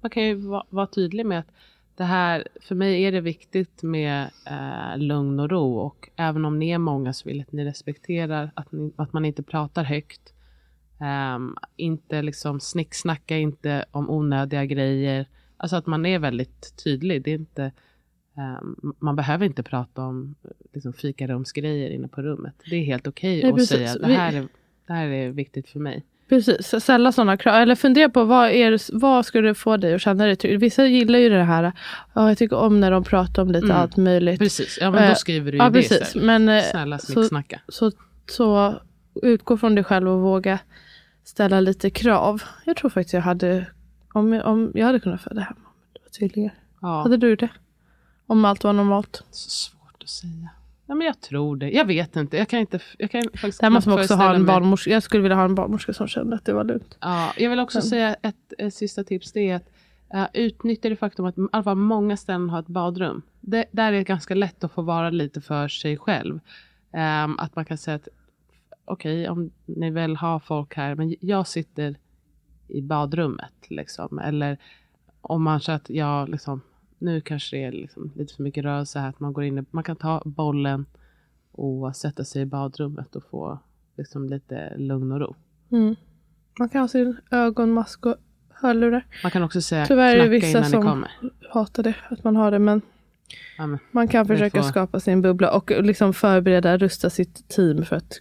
man 0.00 0.10
kan 0.10 0.22
ju 0.22 0.34
vara, 0.34 0.64
vara 0.70 0.86
tydlig 0.86 1.26
med 1.26 1.38
att 1.38 1.46
det 1.96 2.04
här, 2.04 2.48
för 2.60 2.74
mig 2.74 3.02
är 3.02 3.12
det 3.12 3.20
viktigt 3.20 3.82
med 3.82 4.30
eh, 4.46 4.98
lugn 4.98 5.40
och 5.40 5.50
ro 5.50 5.78
och 5.78 6.08
även 6.16 6.44
om 6.44 6.58
ni 6.58 6.70
är 6.70 6.78
många 6.78 7.12
så 7.12 7.28
vill 7.28 7.36
jag 7.36 7.44
att 7.46 7.52
ni 7.52 7.64
respekterar 7.64 8.50
att, 8.54 8.72
ni, 8.72 8.92
att 8.96 9.12
man 9.12 9.24
inte 9.24 9.42
pratar 9.42 9.84
högt. 9.84 10.32
Ehm, 11.00 11.54
inte 11.76 12.22
liksom 12.22 12.60
snicksnacka 12.60 13.36
inte 13.38 13.84
om 13.90 14.10
onödiga 14.10 14.64
grejer. 14.64 15.26
Alltså 15.56 15.76
att 15.76 15.86
man 15.86 16.06
är 16.06 16.18
väldigt 16.18 16.74
tydlig. 16.84 17.24
Det 17.24 17.30
är 17.30 17.34
inte, 17.34 17.62
ehm, 18.36 18.94
man 18.98 19.16
behöver 19.16 19.46
inte 19.46 19.62
prata 19.62 20.02
om 20.02 20.34
liksom, 20.74 20.92
fikarumsgrejer 20.92 21.90
inne 21.90 22.08
på 22.08 22.22
rummet. 22.22 22.54
Det 22.70 22.76
är 22.76 22.84
helt 22.84 23.06
okej 23.06 23.42
Nej, 23.42 23.50
att 23.50 23.56
precis. 23.56 23.68
säga 23.76 23.94
det 24.08 24.14
här, 24.14 24.32
är, 24.32 24.48
det 24.86 24.92
här 24.92 25.06
är 25.08 25.30
viktigt 25.30 25.68
för 25.68 25.78
mig. 25.80 26.04
Precis, 26.28 26.66
så 26.68 26.80
ställa 26.80 27.12
sådana 27.12 27.36
krav. 27.36 27.54
Eller 27.54 27.74
fundera 27.74 28.08
på 28.08 28.24
vad, 28.24 28.50
är 28.50 28.98
vad 28.98 29.26
skulle 29.26 29.54
få 29.54 29.76
dig 29.76 29.94
att 29.94 30.00
känna 30.00 30.26
dig 30.26 30.36
trygg. 30.36 30.60
Vissa 30.60 30.86
gillar 30.86 31.18
ju 31.18 31.28
det 31.28 31.42
här, 31.42 31.72
ja, 32.14 32.28
jag 32.28 32.38
tycker 32.38 32.56
om 32.56 32.80
när 32.80 32.90
de 32.90 33.04
pratar 33.04 33.42
om 33.42 33.48
lite 33.50 33.64
Mm. 33.66 33.76
allt 33.76 33.96
möjligt. 33.96 34.38
Precis, 34.38 34.78
ja 34.80 34.90
men 34.90 35.02
Eh, 35.02 35.08
då 35.08 35.14
skriver 35.14 35.52
du 35.52 35.58
ju 35.58 35.64
ja, 35.64 35.70
det 35.70 35.72
precis. 35.72 36.00
istället. 36.02 36.26
Men 36.26 36.48
eh, 36.48 36.62
Snälla 36.62 36.98
så, 36.98 37.12
snicksnacka. 37.12 37.60
så, 37.68 37.92
så 38.30 38.74
utgå 39.22 39.56
från 39.56 39.74
dig 39.74 39.84
själv 39.84 40.08
och 40.08 40.20
våga 40.20 40.58
ställa 41.28 41.60
lite 41.60 41.90
krav. 41.90 42.42
Jag 42.64 42.76
tror 42.76 42.90
faktiskt 42.90 43.14
jag 43.14 43.20
hade, 43.20 43.66
om, 44.12 44.32
jag- 44.32 44.46
om 44.46 44.72
jag 44.74 44.86
hade 44.86 45.00
kunnat 45.00 45.20
föda 45.20 45.40
hem 45.40 45.56
det 45.92 46.00
var 46.02 46.08
tvillingar. 46.10 46.54
Ja. 46.80 47.02
Hade 47.02 47.16
du 47.16 47.36
det? 47.36 47.48
Om 48.26 48.44
allt 48.44 48.64
var 48.64 48.72
normalt. 48.72 49.22
Så 49.30 49.50
svårt 49.50 50.02
att 50.02 50.08
säga. 50.08 50.48
Ja, 50.86 50.94
men 50.94 51.06
jag 51.06 51.20
tror 51.20 51.56
det. 51.56 51.70
Jag 51.70 51.84
vet 51.84 52.16
inte. 52.16 52.36
Jag 52.36 52.48
kan 52.48 52.60
inte. 52.60 52.80
Jag 52.98 53.10
kan 53.10 53.22
faktiskt 53.22 53.60
Där 53.60 53.70
måste 53.70 53.90
man 53.90 53.98
också 54.00 54.14
ha 54.14 54.34
en 54.34 54.46
barnmorska. 54.46 54.90
Jag 54.90 55.02
skulle 55.02 55.22
vilja 55.22 55.36
ha 55.36 55.44
en 55.44 55.54
barnmorska 55.54 55.92
som 55.92 56.08
kände 56.08 56.36
att 56.36 56.44
det 56.44 56.52
var 56.52 56.64
lugnt. 56.64 56.98
Ja, 57.00 57.32
jag 57.36 57.50
vill 57.50 57.60
också 57.60 57.82
säga 57.82 58.14
ett, 58.22 58.52
ett 58.58 58.74
sista 58.74 59.04
tips. 59.04 59.32
Det 59.32 59.50
är 59.50 59.56
att 59.56 59.68
uh, 60.14 60.26
utnyttja 60.42 60.88
det 60.88 60.96
faktum 60.96 61.24
att 61.24 61.38
i 61.38 61.40
alla 61.52 61.64
fall 61.64 61.76
många 61.76 62.16
ställen 62.16 62.50
har 62.50 62.60
ett 62.60 62.66
badrum. 62.66 63.22
Det, 63.40 63.64
där 63.72 63.92
är 63.92 63.96
det 63.96 64.04
ganska 64.04 64.34
lätt 64.34 64.64
att 64.64 64.72
få 64.72 64.82
vara 64.82 65.10
lite 65.10 65.40
för 65.40 65.68
sig 65.68 65.96
själv. 65.96 66.40
Ehm, 66.92 67.38
att 67.38 67.56
man 67.56 67.64
kan 67.64 67.78
säga 67.78 67.94
att 67.94 68.08
okej, 68.86 69.28
om 69.28 69.50
ni 69.64 69.90
väl 69.90 70.16
har 70.16 70.38
folk 70.38 70.74
här, 70.76 70.94
men 70.94 71.14
jag 71.20 71.46
sitter 71.46 71.96
i 72.68 72.82
badrummet. 72.82 73.52
Liksom. 73.68 74.18
Eller 74.18 74.58
om 75.20 75.42
man 75.42 75.60
känner 75.60 75.76
att 75.76 75.90
jag 75.90 76.28
liksom, 76.28 76.60
nu 76.98 77.20
kanske 77.20 77.56
det 77.56 77.64
är 77.64 77.72
liksom 77.72 78.12
lite 78.14 78.34
för 78.34 78.42
mycket 78.42 78.64
rörelse 78.64 78.98
här, 78.98 79.08
att 79.08 79.20
man 79.20 79.32
går 79.32 79.44
in, 79.44 79.66
man 79.70 79.84
kan 79.84 79.96
ta 79.96 80.22
bollen 80.24 80.86
och 81.52 81.96
sätta 81.96 82.24
sig 82.24 82.42
i 82.42 82.46
badrummet 82.46 83.16
och 83.16 83.24
få 83.30 83.58
liksom 83.96 84.28
lite 84.28 84.76
lugn 84.76 85.12
och 85.12 85.20
ro. 85.20 85.34
Mm. 85.72 85.96
Man 86.58 86.68
kan 86.68 86.80
ha 86.80 86.88
sin 86.88 87.16
ögonmask 87.30 88.06
och 88.06 88.16
hörlurar. 88.48 89.06
Man 89.22 89.30
kan 89.32 89.42
också 89.42 89.60
säga 89.60 89.86
Tyvärr 89.86 90.16
är 90.16 90.22
det 90.22 90.28
vissa 90.28 90.64
som-. 90.64 91.06
Hatar 91.50 91.82
det, 91.82 91.94
att 92.10 92.24
man 92.24 92.36
har 92.36 92.50
det. 92.50 92.58
Men 92.58 92.82
Ja, 93.58 93.78
man 93.90 94.08
kan 94.08 94.26
försöka 94.26 94.62
får- 94.62 94.68
skapa 94.68 95.00
sin 95.00 95.22
bubbla 95.22 95.56
och 95.56 95.70
liksom 95.70 96.14
förbereda, 96.14 96.76
rusta 96.78 97.10
sitt 97.10 97.48
team 97.48 97.84
för 97.84 97.96
att 97.96 98.20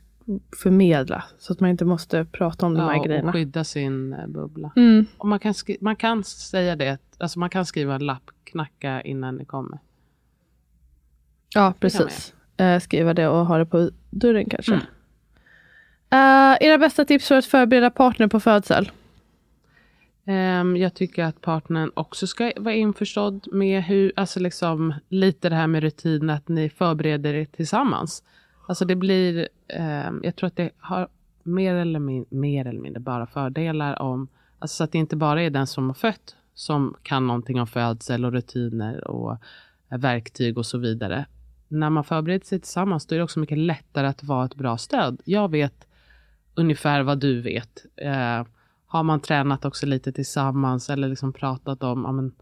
förmedla. 0.64 1.24
Så 1.38 1.54
att 1.54 1.60
man 1.60 1.70
inte 1.70 1.86
måste 1.86 2.26
prata 2.26 2.66
om 2.66 2.74
de 2.74 2.82
här 2.82 2.96
ja, 2.96 3.04
grejerna. 3.04 3.28
och 3.28 3.34
skydda 3.34 3.64
sin 3.64 4.14
eh, 4.14 4.28
bubbla. 4.28 4.72
Mm. 4.76 5.06
Och 5.18 5.28
man, 5.28 5.40
kan 5.40 5.54
man 5.80 5.96
kan 5.96 6.24
säga 6.24 6.76
det, 6.76 6.98
alltså 7.18 7.40
man 7.40 7.50
kan 7.50 7.66
skriva 7.66 7.96
en 7.96 8.06
lapp, 8.06 8.32
knacka 8.44 9.02
innan 9.02 9.36
ni 9.36 9.46
kommer. 9.46 9.80
Ja, 11.56 11.74
precis. 11.80 12.34
Eh, 12.58 12.80
skriva 12.80 13.14
det 13.14 13.28
och 13.28 13.46
ha 13.46 13.58
det 13.58 13.66
på 13.66 13.90
dörren 14.10 14.50
kanske. 14.50 14.74
Mm. 14.74 14.86
Eh, 16.10 16.68
era 16.68 16.78
bästa 16.78 17.06
tips 17.06 17.28
för 17.28 17.36
att 17.36 17.46
förbereda 17.46 17.90
partner 17.90 18.28
på 18.28 18.40
födsel? 18.40 18.92
Ehm, 20.26 20.78
jag 20.78 20.94
tycker 20.94 21.24
att 21.24 21.42
partnern 21.42 21.92
också 21.94 22.28
ska 22.28 22.52
vara 22.58 22.74
införstådd 22.74 23.48
med 23.52 23.84
hur, 23.84 24.12
alltså 24.16 24.40
liksom 24.40 24.94
lite 25.10 25.50
det 25.50 25.56
här 25.56 25.68
med 25.68 25.84
rutin, 25.84 26.30
att 26.30 26.48
ni 26.48 26.70
förbereder 26.70 27.34
er 27.34 27.46
tillsammans. 27.46 28.24
Alltså 28.68 28.86
det 28.86 28.96
blir, 28.96 29.48
eh, 29.68 30.12
jag 30.24 30.36
tror 30.36 30.48
att 30.48 30.56
det 30.56 30.72
har 30.78 31.08
mer 31.44 31.76
eller, 31.76 32.00
min, 32.00 32.26
mer 32.30 32.68
eller 32.68 32.82
mindre 32.82 33.00
bara 33.00 33.28
fördelar 33.28 34.02
om, 34.02 34.28
alltså 34.60 34.76
så 34.76 34.84
att 34.84 34.92
det 34.92 34.98
inte 34.98 35.16
bara 35.16 35.42
är 35.42 35.50
den 35.50 35.68
som 35.68 35.88
har 35.88 35.94
fött 35.94 36.36
som 36.54 36.96
kan 37.04 37.28
någonting 37.28 37.60
om 37.60 37.68
födsel 37.68 38.26
och 38.26 38.32
rutiner 38.32 39.08
och 39.08 39.38
eh, 39.92 39.98
verktyg 39.98 40.58
och 40.58 40.66
så 40.66 40.78
vidare. 40.78 41.26
När 41.68 41.90
man 41.90 42.04
förbereder 42.04 42.46
sig 42.46 42.60
tillsammans 42.60 43.06
då 43.06 43.16
är 43.16 43.18
det 43.18 43.24
också 43.24 43.40
mycket 43.40 43.58
lättare 43.58 44.08
att 44.08 44.24
vara 44.24 44.46
ett 44.46 44.56
bra 44.56 44.78
stöd. 44.78 45.22
Jag 45.26 45.52
vet 45.52 45.88
ungefär 46.56 47.04
vad 47.04 47.20
du 47.20 47.42
vet. 47.42 47.86
Eh, 47.96 48.44
har 48.86 49.04
man 49.04 49.20
tränat 49.20 49.66
också 49.66 49.86
lite 49.86 50.12
tillsammans 50.12 50.90
eller 50.90 51.08
liksom 51.08 51.34
pratat 51.34 51.84
om 51.84 52.04
ja, 52.04 52.12
men, 52.12 52.36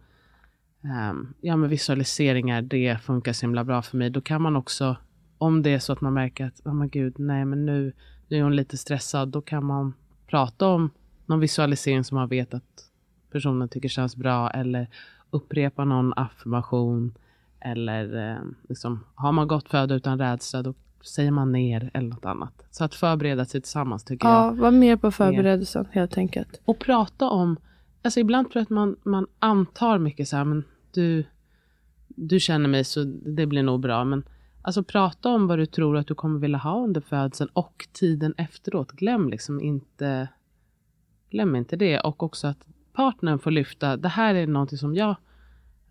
eh, 0.84 1.14
ja, 1.42 1.56
men 1.58 1.70
visualiseringar, 1.70 2.62
det 2.62 2.98
funkar 3.02 3.34
så 3.34 3.46
himla 3.46 3.64
bra 3.64 3.82
för 3.82 3.98
mig. 3.98 4.10
Då 4.10 4.22
kan 4.22 4.42
man 4.42 4.56
också, 4.56 4.96
om 5.38 5.62
det 5.62 5.70
är 5.70 5.80
så 5.80 5.94
att 5.94 6.02
man 6.02 6.14
märker 6.14 6.46
att, 6.46 6.62
oh 6.66 6.74
men 6.74 6.90
gud, 6.90 7.20
nej 7.20 7.46
men 7.46 7.66
nu, 7.66 7.94
nu 8.28 8.38
är 8.38 8.44
hon 8.44 8.56
lite 8.56 8.78
stressad, 8.78 9.30
då 9.30 9.42
kan 9.42 9.66
man 9.66 9.94
prata 10.28 10.68
om 10.68 10.90
någon 11.26 11.40
visualisering 11.40 12.04
som 12.04 12.16
man 12.16 12.28
vet 12.28 12.54
att 12.54 12.90
personen 13.32 13.70
tycker 13.70 13.90
känns 13.90 14.16
bra 14.16 14.50
eller 14.50 14.88
upprepa 15.30 15.86
någon 15.86 16.14
affirmation 16.16 17.14
eller 17.60 18.32
eh, 18.32 18.42
liksom, 18.70 19.04
har 19.16 19.32
man 19.32 19.48
gått 19.48 19.70
föda 19.70 19.96
utan 19.96 20.20
rädsla, 20.20 20.62
då 20.62 20.74
säger 21.04 21.32
man 21.32 21.52
ner 21.52 21.92
eller 21.94 22.10
något 22.10 22.26
annat. 22.26 22.66
Så 22.72 22.84
att 22.84 22.96
förbereda 22.96 23.46
sig 23.46 23.62
tillsammans 23.62 24.04
tycker 24.04 24.28
jag. 24.28 24.36
Ja, 24.36 24.52
var 24.52 24.72
mer 24.72 24.96
på 24.96 25.12
förberedelsen 25.12 25.88
helt 25.92 26.18
enkelt. 26.18 26.62
Och 26.66 26.80
prata 26.80 27.30
om, 27.30 27.58
alltså 28.02 28.20
ibland 28.20 28.52
tror 28.52 28.60
jag 28.60 28.64
att 28.64 28.70
man, 28.70 28.96
man 29.04 29.28
antar 29.40 29.98
mycket 29.98 30.28
så 30.28 30.38
här, 30.38 30.44
men 30.44 30.64
du, 30.94 31.26
du 32.08 32.40
känner 32.40 32.70
mig 32.70 32.84
så 32.84 33.04
det 33.26 33.46
blir 33.46 33.64
nog 33.64 33.80
bra. 33.80 34.04
Men 34.04 34.24
alltså 34.64 34.84
prata 34.84 35.30
om 35.30 35.48
vad 35.48 35.60
du 35.60 35.66
tror 35.66 35.98
att 35.98 36.08
du 36.08 36.16
kommer 36.16 36.40
vilja 36.40 36.58
ha 36.58 36.84
under 36.84 37.02
födseln 37.02 37.50
och 37.54 37.88
tiden 37.92 38.34
efteråt. 38.38 38.92
Glöm 38.92 39.30
liksom 39.30 39.62
inte, 39.62 40.28
glöm 41.30 41.56
inte 41.56 41.76
det. 41.76 42.00
Och 42.00 42.24
också 42.24 42.48
att 42.48 42.68
partnern 42.94 43.40
får 43.40 43.52
lyfta, 43.52 43.98
det 43.98 44.10
här 44.10 44.36
är 44.36 44.48
någonting 44.48 44.78
som 44.78 44.96
jag 44.96 45.16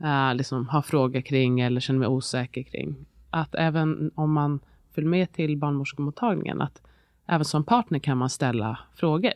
eh, 0.00 0.35
liksom 0.35 0.68
har 0.68 0.82
frågor 0.82 1.20
kring 1.20 1.61
eller 1.61 1.80
känner 1.80 2.00
mig 2.00 2.08
osäker 2.08 2.62
kring. 2.62 3.06
Att 3.30 3.54
även 3.54 4.11
om 4.14 4.32
man 4.32 4.61
följer 4.94 5.11
med 5.11 5.32
till 5.32 5.56
barnmorskemottagningen, 5.56 6.62
att 6.62 6.82
även 7.26 7.44
som 7.44 7.64
partner 7.64 7.98
kan 7.98 8.18
man 8.18 8.30
ställa 8.30 8.78
frågor. 8.94 9.32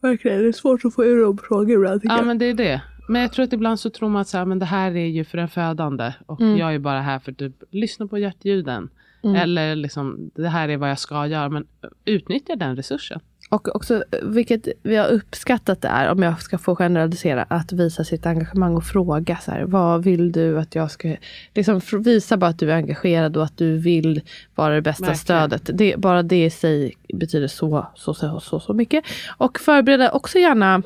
Verkligen, 0.00 0.38
det 0.38 0.48
är 0.48 0.52
svårt 0.52 0.84
att 0.84 0.94
få 0.94 1.04
ur 1.04 1.22
de 1.24 1.38
frågor 1.38 1.70
ibland 1.70 2.00
Ja 2.04 2.22
men 2.22 2.38
det 2.38 2.44
är 2.44 2.54
det. 2.54 2.82
Men 3.08 3.22
jag 3.22 3.32
tror 3.32 3.44
att 3.44 3.52
ibland 3.52 3.80
så 3.80 3.90
tror 3.90 4.08
man 4.08 4.20
att 4.22 4.28
så 4.28 4.38
här, 4.38 4.44
men 4.44 4.58
det 4.58 4.66
här 4.66 4.96
är 4.96 5.06
ju 5.06 5.24
för 5.24 5.38
en 5.38 5.48
födande 5.48 6.12
och 6.26 6.40
Mm. 6.40 6.56
jag 6.58 6.74
är 6.74 6.78
bara 6.78 7.00
här 7.00 7.18
för 7.18 7.32
att 7.32 7.38
typ, 7.38 7.62
lyssna 7.70 8.06
på 8.06 8.18
hjärtljuden. 8.18 8.88
Mm. 9.24 9.36
Eller 9.36 9.74
liksom, 9.76 10.30
det 10.34 10.48
här 10.48 10.68
är 10.68 10.76
vad 10.76 10.90
jag 10.90 10.98
ska 10.98 11.26
göra. 11.26 11.48
Men 11.48 11.66
utnyttja 12.04 12.56
den 12.56 12.76
resursen. 12.76 13.20
Och 13.50 13.76
också, 13.76 14.04
vilket 14.22 14.68
vi 14.82 14.96
har 14.96 15.06
uppskattat 15.08 15.82
det 15.82 15.88
är, 15.88 16.10
om 16.10 16.22
jag 16.22 16.42
ska 16.42 16.58
få 16.58 16.76
generalisera, 16.76 17.42
att 17.42 17.72
visa 17.72 18.04
sitt 18.04 18.26
engagemang 18.26 18.76
och 18.76 18.84
fråga 18.84 19.36
så 19.36 19.50
här, 19.50 19.62
vad 19.64 20.04
vill 20.04 20.32
du 20.32 20.58
att 20.58 20.74
jag 20.74 20.90
ska... 20.90 21.16
Liksom 21.54 21.80
visa 22.04 22.36
bara 22.36 22.50
att 22.50 22.58
du 22.58 22.72
är 22.72 22.76
engagerad 22.76 23.36
och 23.36 23.44
att 23.44 23.56
du 23.56 23.78
vill 23.78 24.20
vara 24.54 24.74
det 24.74 24.82
bästa 24.82 25.02
Verkligen. 25.02 25.18
stödet. 25.18 25.70
Det, 25.78 25.96
bara 25.96 26.22
det 26.22 26.44
i 26.44 26.50
sig 26.50 26.94
betyder 27.14 27.48
så, 27.48 27.86
så, 27.94 28.14
så, 28.14 28.40
så, 28.40 28.60
så 28.60 28.74
mycket. 28.74 29.04
Och 29.36 29.58
förbereda 29.58 30.10
också 30.10 30.38
gärna, 30.38 30.82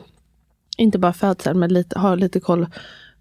inte 0.76 0.98
bara 0.98 1.12
födseln, 1.12 1.58
men 1.58 1.72
lite, 1.74 1.98
ha 1.98 2.14
lite 2.14 2.40
koll 2.40 2.66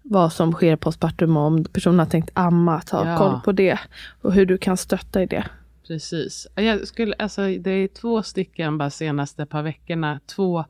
vad 0.02 0.32
som 0.32 0.52
sker 0.52 0.76
postpartum 0.76 1.36
och 1.36 1.42
om 1.42 1.64
personen 1.64 1.98
har 1.98 2.06
tänkt 2.06 2.30
amma, 2.34 2.74
att 2.76 2.90
ha 2.90 3.08
Ja. 3.10 3.18
koll 3.18 3.40
på 3.44 3.52
det. 3.52 3.78
Och 4.22 4.32
hur 4.32 4.46
du 4.46 4.58
kan 4.58 4.76
stötta 4.76 5.22
i 5.22 5.26
det. 5.26 5.44
Precis. 5.86 6.46
Jag 6.54 6.86
skulle, 6.88 7.14
alltså, 7.18 7.42
det 7.42 7.70
är 7.70 7.88
två 7.88 8.22
stycken 8.22 8.78
bara 8.78 8.90
senaste 8.90 9.46
par 9.46 9.62
veckorna. 9.62 10.20
Två 10.26 10.64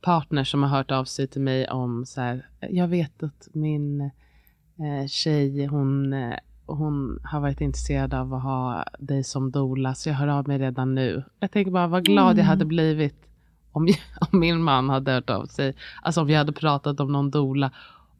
partners 0.00 0.50
som 0.50 0.62
har 0.62 0.70
hört 0.70 0.90
av 0.90 1.04
sig 1.04 1.26
till 1.26 1.40
mig 1.40 1.68
om 1.68 2.06
så 2.06 2.20
här. 2.20 2.46
Jag 2.70 2.88
vet 2.88 3.22
att 3.22 3.48
min 3.52 4.00
eh, 4.00 5.06
tjej, 5.08 5.66
hon, 5.66 6.12
eh, 6.12 6.34
hon 6.66 7.20
har 7.24 7.40
varit 7.40 7.60
intresserad 7.60 8.14
av 8.14 8.34
att 8.34 8.42
ha 8.42 8.84
dig 8.98 9.24
som 9.24 9.50
doula. 9.50 9.94
Så 9.94 10.08
jag 10.08 10.14
hör 10.16 10.28
av 10.28 10.48
mig 10.48 10.58
redan 10.58 10.94
nu. 10.94 11.22
Jag 11.40 11.50
tänker 11.50 11.70
bara 11.70 11.86
vad 11.86 12.04
glad 12.04 12.38
jag 12.38 12.44
hade 12.44 12.64
blivit 12.64 13.16
om, 13.72 13.88
om 14.32 14.40
min 14.40 14.62
man 14.62 14.88
hade 14.90 15.12
hört 15.12 15.30
av 15.30 15.46
sig. 15.46 15.74
Alltså 16.02 16.20
om 16.20 16.26
vi 16.26 16.34
hade 16.34 16.52
pratat 16.52 17.00
om 17.00 17.12
någon 17.12 17.30
doula. 17.30 17.70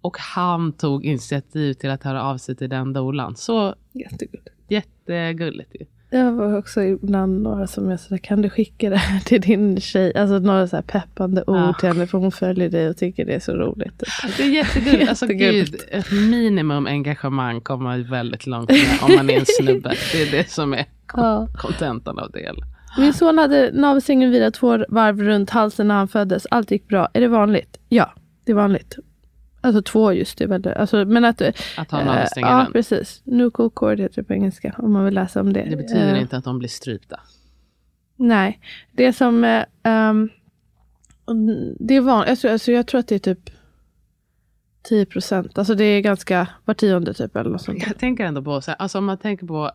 Och 0.00 0.16
han 0.18 0.72
tog 0.72 1.04
initiativ 1.04 1.74
till 1.74 1.90
att 1.90 2.02
höra 2.04 2.22
av 2.22 2.38
sig 2.38 2.56
till 2.56 2.68
den 2.68 2.92
doulan. 2.92 3.36
Så 3.36 3.74
Jättegulligt. 3.92 4.48
jättegulligt 4.68 5.74
ju. 5.80 5.86
Det 6.10 6.30
var 6.30 6.58
också 6.58 6.82
ibland 6.82 7.42
några 7.42 7.66
som 7.66 7.90
jag 7.90 8.00
sa, 8.00 8.18
kan 8.18 8.42
du 8.42 8.50
skicka 8.50 8.90
det 8.90 8.96
här 8.96 9.20
till 9.20 9.40
din 9.40 9.80
tjej? 9.80 10.16
Alltså 10.16 10.38
några 10.38 10.68
så 10.68 10.82
peppande 10.82 11.42
ord 11.46 11.56
Ja. 11.56 11.74
till 11.80 11.88
henne 11.88 12.06
för 12.06 12.18
hon 12.18 12.32
följer 12.32 12.70
dig 12.70 12.88
och 12.88 12.96
tycker 12.96 13.24
det 13.24 13.32
är 13.34 13.40
så 13.40 13.52
roligt. 13.52 14.02
Det 14.36 14.42
är 14.42 14.48
jättegulligt. 14.50 15.08
Alltså 15.08 15.26
gud, 15.26 15.76
ett 15.90 16.10
minimum 16.30 16.86
engagemang 16.86 17.60
kommer 17.60 17.98
väldigt 17.98 18.46
långt 18.46 18.70
med 18.70 18.78
om 19.02 19.14
man 19.16 19.30
är 19.30 19.38
en 19.38 19.46
snubbe. 19.46 19.94
Det 20.12 20.22
är 20.22 20.30
det 20.30 20.50
som 20.50 20.72
är 20.74 20.84
kontentan 21.56 22.18
av 22.18 22.30
det 22.30 22.38
hela. 22.40 22.66
Min 22.98 23.12
son 23.14 23.38
hade 23.38 23.70
navelsträngen 23.72 24.30
virad 24.30 24.54
två 24.54 24.84
varv 24.88 25.22
runt 25.22 25.50
halsen 25.50 25.88
när 25.88 25.94
han 25.94 26.08
föddes. 26.08 26.46
Allt 26.50 26.70
gick 26.70 26.88
bra. 26.88 27.08
Är 27.12 27.20
det 27.20 27.28
vanligt? 27.28 27.78
Ja, 27.88 28.12
det 28.44 28.52
är 28.52 28.56
vanligt. 28.56 28.96
Alltså 29.60 29.82
två 29.82 30.12
just 30.12 30.38
det. 30.38 30.46
väl- 30.46 30.68
Alltså, 30.76 31.04
men 31.04 31.24
att, 31.24 31.42
Att 31.76 31.90
ha 31.90 32.00
eh, 32.00 32.06
navelsträngen 32.06 32.50
Ja, 32.50 32.60
runt. 32.60 32.72
precis. 32.72 33.20
Nucal 33.24 33.70
cord 33.70 34.00
heter 34.00 34.14
det 34.16 34.24
på 34.24 34.32
engelska. 34.32 34.74
Om 34.78 34.92
man 34.92 35.04
vill 35.04 35.14
läsa 35.14 35.40
om 35.40 35.52
det. 35.52 35.66
Det 35.70 35.76
betyder 35.76 36.14
Eh, 36.14 36.20
inte 36.20 36.36
att 36.36 36.44
de 36.44 36.58
blir 36.58 36.68
strypta. 36.68 37.20
Nej, 38.16 38.60
det 38.92 39.12
som... 39.12 39.44
ehm, 39.82 40.28
det 41.78 41.94
är 41.94 42.00
vanligt. 42.00 42.40
Tror- 42.40 42.50
alltså, 42.52 42.72
jag 42.72 42.86
tror 42.86 42.98
att 42.98 43.08
det 43.08 43.14
är 43.14 43.18
typ 43.18 43.50
10 44.82 45.06
procent. 45.06 45.58
Alltså 45.58 45.74
det 45.74 45.84
är 45.84 46.00
ganska 46.00 46.48
var 46.64 46.74
tionde 46.74 47.14
typ 47.14 47.36
eller 47.36 47.50
något 47.50 47.62
sånt. 47.62 47.86
Jag 47.86 47.98
tänker 47.98 48.24
ändå 48.24 48.42
på, 48.42 48.60
så 48.60 48.70
här, 48.70 48.78
alltså 48.78 48.98
om 48.98 49.04
man 49.04 49.18
tänker 49.18 49.46
på, 49.46 49.70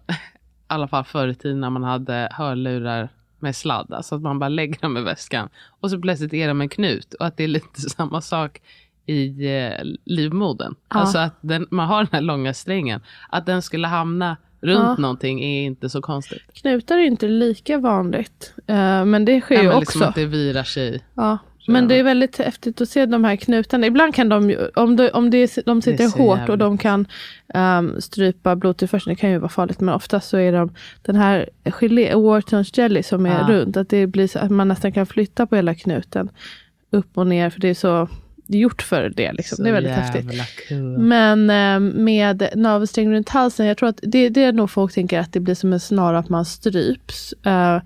alla 0.68 0.88
fall 0.88 1.04
förr 1.04 1.28
i 1.28 1.36
tiden 1.36 1.62
när 1.62 1.70
man 1.70 1.84
hade 1.84 2.30
hörlurar 2.32 3.10
med 3.40 3.56
sladd. 3.56 3.94
Alltså 3.94 4.16
att 4.16 4.22
man 4.22 4.40
bara 4.40 4.50
lägger 4.50 4.82
dem 4.82 4.98
i 4.98 5.02
väskan. 5.02 5.50
Och 5.80 5.92
så 5.92 6.00
plötsligt 6.02 6.34
är 6.34 6.48
de 6.48 6.62
en 6.62 6.70
knut. 6.70 7.14
Och 7.14 7.26
att 7.26 7.38
det 7.38 7.44
är 7.44 7.48
lite 7.48 7.82
samma 7.98 8.22
sak 8.22 8.62
i 9.06 9.56
eh, 9.58 9.72
livmodern. 10.06 10.76
Ja. 10.90 10.96
Alltså 11.00 11.18
att 11.18 11.36
den, 11.42 11.68
man 11.72 11.88
har 11.88 11.98
den 11.98 12.10
här 12.12 12.22
långa 12.22 12.54
strängen. 12.54 13.02
Att 13.30 13.46
den 13.46 13.62
skulle 13.62 13.88
hamna 13.88 14.38
runt 14.62 14.84
Ja. 14.84 14.96
någonting 14.98 15.44
är 15.44 15.64
inte 15.66 15.90
så 15.90 16.02
konstigt. 16.02 16.42
Knutar 16.54 16.98
är 16.98 17.02
inte 17.06 17.28
lika 17.28 17.78
vanligt. 17.78 18.54
eh, 18.68 19.06
men 19.06 19.26
det 19.26 19.42
sker 19.42 19.56
Ja, 19.56 19.62
ju 19.62 19.68
men 19.68 19.78
också. 19.78 19.82
liksom 19.82 20.02
att 20.10 20.16
det 20.16 20.26
virar 20.26 20.64
sig. 20.64 21.04
Ja. 21.14 21.38
Men 21.68 21.88
det 21.88 21.96
är 21.96 22.04
väldigt 22.04 22.38
häftigt 22.38 22.82
att 22.82 22.90
se 22.90 23.06
de 23.06 23.24
här 23.24 23.36
knutarna. 23.36 23.88
Ibland 23.88 24.16
kan 24.16 24.30
de, 24.30 24.56
om, 24.76 24.96
de, 24.96 25.10
om 25.10 25.26
är- 25.28 25.66
de 25.66 25.82
sitter 25.82 26.18
hårt 26.18 26.30
och 26.32 26.38
jävligt. 26.38 26.60
de 26.60 26.78
kan 26.78 27.08
um, 27.54 28.02
strypa 28.02 28.56
blodtillförseln, 28.56 29.16
det 29.16 29.20
kan 29.22 29.32
ju 29.32 29.38
vara 29.38 29.50
farligt. 29.50 29.80
Men 29.80 29.96
oftast 29.96 30.30
så 30.30 30.38
är 30.38 30.52
de 30.54 30.74
den 31.02 31.16
här 31.16 31.50
gelé, 31.66 32.16
Whartons 32.16 32.78
jelly 32.78 33.04
som 33.04 33.26
är 33.26 33.30
Ja. 33.40 33.48
runt, 33.50 33.78
att 33.78 33.90
det 33.90 34.08
blir 34.08 34.28
så 34.28 34.40
att 34.40 34.52
man 34.52 34.68
nästan 34.68 34.92
kan 34.92 35.06
flytta 35.06 35.48
på 35.48 35.56
hela 35.56 35.76
knuten. 35.76 36.30
Upp 36.92 37.18
och 37.18 37.28
ner, 37.28 37.50
för 37.50 37.60
det 37.60 37.68
är 37.70 37.74
så 37.74 38.08
gjort 38.50 38.82
för 38.82 39.14
det. 39.16 39.34
Liksom. 39.34 39.64
Det 39.64 39.70
är 39.70 39.74
väldigt 39.74 39.92
häftigt. 39.94 40.32
kul. 40.68 40.98
Men 40.98 41.50
eh, 41.50 41.80
med 42.04 42.50
navelsträng 42.56 43.12
runt 43.14 43.30
halsen, 43.30 43.66
jag 43.66 43.78
tror 43.78 43.90
att 43.90 44.00
det, 44.04 44.30
det 44.30 44.44
är 44.44 44.52
nog 44.54 44.72
folk 44.72 44.94
tänker 44.94 45.20
att 45.20 45.34
det 45.34 45.40
blir 45.40 45.56
som 45.56 45.74
en 45.74 45.80
snara 45.80 46.20
att 46.20 46.30
man 46.30 46.46
stryps. 46.46 47.34
Eh, 47.46 47.82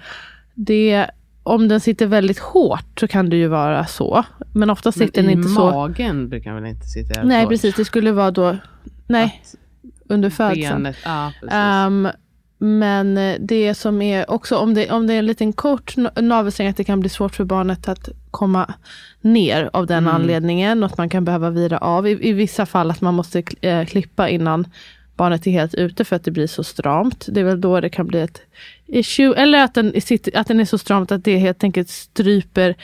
det, 0.55 1.05
om 1.43 1.67
den 1.67 1.79
sitter 1.79 2.05
väldigt 2.05 2.39
hårt 2.39 2.99
så 2.99 3.07
kan 3.07 3.29
det 3.29 3.35
ju 3.35 3.47
vara 3.47 3.85
så. 3.85 4.23
Men 4.53 4.69
ofta 4.69 4.91
sitter 4.91 5.21
Men 5.23 5.29
den 5.31 5.39
i 5.39 5.41
inte 5.41 5.49
så. 5.55 5.71
magen 5.71 6.29
brukar 6.29 6.53
väl 6.53 6.65
inte 6.65 6.85
sitta 6.87 7.13
jävligt 7.13 7.29
Nej 7.29 7.41
hårt? 7.43 7.49
precis, 7.49 7.75
det 7.75 7.85
skulle 7.85 8.11
vara 8.11 8.31
då, 8.31 8.57
nej, 9.07 9.41
Att 9.43 9.55
under 10.11 10.29
födseln. 10.29 10.93
Ja. 11.05 11.31
Ehm, 11.51 12.07
men 12.57 13.17
eh, 13.17 13.35
det 13.39 13.75
som 13.75 14.01
är 14.01 14.31
också 14.31 14.55
om 14.57 14.73
det, 14.73 14.91
om 14.91 15.07
det 15.07 15.13
är 15.13 15.19
en 15.19 15.25
liten 15.25 15.53
kort 15.53 15.95
na- 15.97 16.21
navelsträng 16.21 16.67
att 16.67 16.77
det 16.77 16.83
kan 16.83 16.99
bli 16.99 17.09
svårt 17.09 17.35
för 17.35 17.43
barnet 17.43 17.87
att 17.87 18.09
komma 18.31 18.73
ner 19.21 19.69
av 19.73 19.85
den 19.87 20.03
Mm. 20.03 20.15
anledningen 20.15 20.83
och 20.83 20.91
att 20.91 20.97
man 20.97 21.09
kan 21.09 21.25
behöva 21.25 21.49
vira 21.49 21.77
av. 21.77 22.07
I, 22.07 22.29
i 22.29 22.33
vissa 22.33 22.65
fall 22.65 22.91
att 22.91 23.01
man 23.01 23.13
måste 23.13 23.43
eh, 23.61 23.85
klippa 23.85 24.29
innan 24.29 24.67
barnet 25.21 25.47
är 25.47 25.51
helt 25.51 25.73
ute 25.73 26.05
för 26.05 26.15
att 26.15 26.23
det 26.23 26.31
blir 26.31 26.47
så 26.47 26.63
stramt. 26.63 27.25
Det 27.29 27.39
är 27.39 27.43
väl 27.43 27.61
då 27.61 27.79
det 27.81 27.89
kan 27.89 28.07
bli 28.07 28.21
ett 28.21 28.41
issue. 28.87 29.35
Eller 29.35 29.63
att 29.63 29.73
den, 29.73 29.93
att 30.33 30.47
den 30.47 30.59
är 30.59 30.65
så 30.65 30.77
stramt 30.77 31.11
att 31.11 31.23
det 31.23 31.37
helt 31.37 31.63
enkelt 31.63 31.89
stryper 31.89 32.75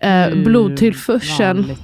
eh, 0.00 0.10
Hur 0.10 0.44
blodtillförseln. 0.44 1.76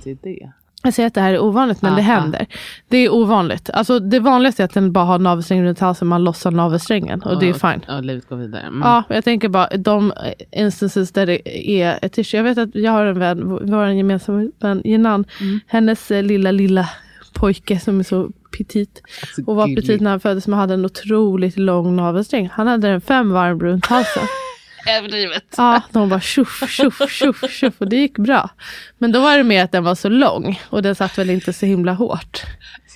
Jag 0.83 0.95
säger 0.95 1.07
att 1.07 1.15
det 1.15 1.21
här 1.21 1.33
är 1.33 1.41
ovanligt 1.41 1.83
men 1.83 1.93
Ah, 1.93 1.97
det 1.97 2.03
ah. 2.03 2.05
händer. 2.05 2.47
Det 2.89 2.99
är 2.99 3.13
ovanligt. 3.13 3.71
Alltså 3.71 4.01
det 4.01 4.21
vanligaste 4.21 4.63
är 4.63 4.65
att 4.65 4.75
den 4.75 4.93
bara 4.93 5.05
har 5.05 5.19
navelsträngen 5.19 5.65
runt 5.65 5.79
halsen, 5.79 6.09
man 6.09 6.25
lossar 6.25 6.51
navelsträngen 6.51 7.23
och 7.23 7.41
det 7.41 7.49
är 7.49 7.53
fine. 7.53 7.85
Ja, 7.89 8.01
livet 8.01 8.29
går 8.29 8.37
vidare. 8.37 8.63
Mm. 8.63 8.81
Ja, 8.85 9.05
jag 9.09 9.25
tänker 9.25 9.49
bara 9.49 9.69
de 9.77 10.13
instances 10.51 11.13
där 11.13 11.27
det 11.27 11.71
är 11.71 11.99
ett 12.03 12.19
issue. 12.19 12.39
Jag 12.39 12.45
vet 12.45 12.59
att 12.59 12.75
jag 12.75 12.93
har 12.93 13.07
en 13.07 13.19
vän, 13.19 13.59
vi 13.63 13.73
har 13.73 13.87
en 13.87 13.97
gemensam 13.97 14.53
vän, 14.61 14.83
Jinan. 14.85 15.25
Mm. 15.41 15.61
Hennes 15.67 16.11
eh, 16.11 16.23
lilla, 16.23 16.51
lilla 16.51 16.89
pojke 17.33 17.81
som 17.81 18.01
är 18.01 18.05
så 18.05 18.31
petit 18.59 19.03
Alltså, 19.23 19.43
och 19.47 19.57
var 19.57 19.67
gullig. 19.67 19.85
petit 19.87 20.01
när 20.01 20.11
han 20.11 20.21
föddes 20.21 20.47
men 20.47 20.59
hade 20.59 20.75
en 20.75 20.85
otroligt 20.85 21.57
lång 21.59 21.97
navelsträng. 21.97 22.49
Han 22.53 22.67
hade 22.67 22.89
den 22.89 23.01
fem 23.01 23.33
varv 23.33 23.61
runt 23.63 23.87
halsen. 23.87 24.23
Överdrivet. 24.99 25.45
Ja, 25.57 25.83
de 25.93 26.09
bara 26.09 26.21
tjoff, 26.21 26.71
tjoff, 26.71 27.11
tjoff, 27.11 27.51
tjoff 27.51 27.75
och 27.79 27.89
det 27.89 27.97
gick 27.97 28.19
bra. 28.19 28.51
Men 28.99 29.13
då 29.13 29.21
var 29.21 29.37
det 29.37 29.45
mer 29.45 29.65
att 29.65 29.73
den 29.73 29.85
var 29.85 29.95
så 29.95 30.09
lång 30.09 30.61
och 30.71 30.83
den 30.83 30.95
satt 30.95 31.19
väl 31.19 31.31
inte 31.31 31.53
så 31.53 31.67
himla 31.67 31.93
hårt. 31.93 32.43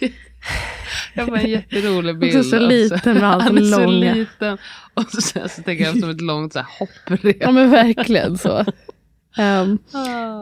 Jag 1.15 1.27
var 1.27 1.39
en 1.39 1.51
jätterolig 1.51 2.19
bild. 2.19 2.37
Också 2.37 2.51
så 2.51 2.59
liten 2.59 3.15
med 3.15 3.25
allt 3.31 3.45
är 3.51 3.73
så 3.73 3.81
långa. 3.81 4.15
liten. 4.15 4.59
Och 4.95 5.11
så, 5.11 5.21
sen 5.21 5.49
så 5.49 5.63
tänker 5.63 5.85
jag 5.85 5.99
som 6.01 6.11
ett 6.11 6.21
långt 6.21 6.53
så 6.53 6.59
här 6.59 6.67
hopprep. 6.79 7.37
Ja 7.41 7.51
men 7.51 7.71
verkligen 7.71 8.39
så. 8.39 8.65
Ehm, 9.37 9.79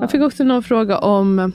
jag 0.01 0.11
fick 0.11 0.21
också 0.21 0.45
någon 0.45 0.63
fråga 0.63 0.99
om 0.99 1.53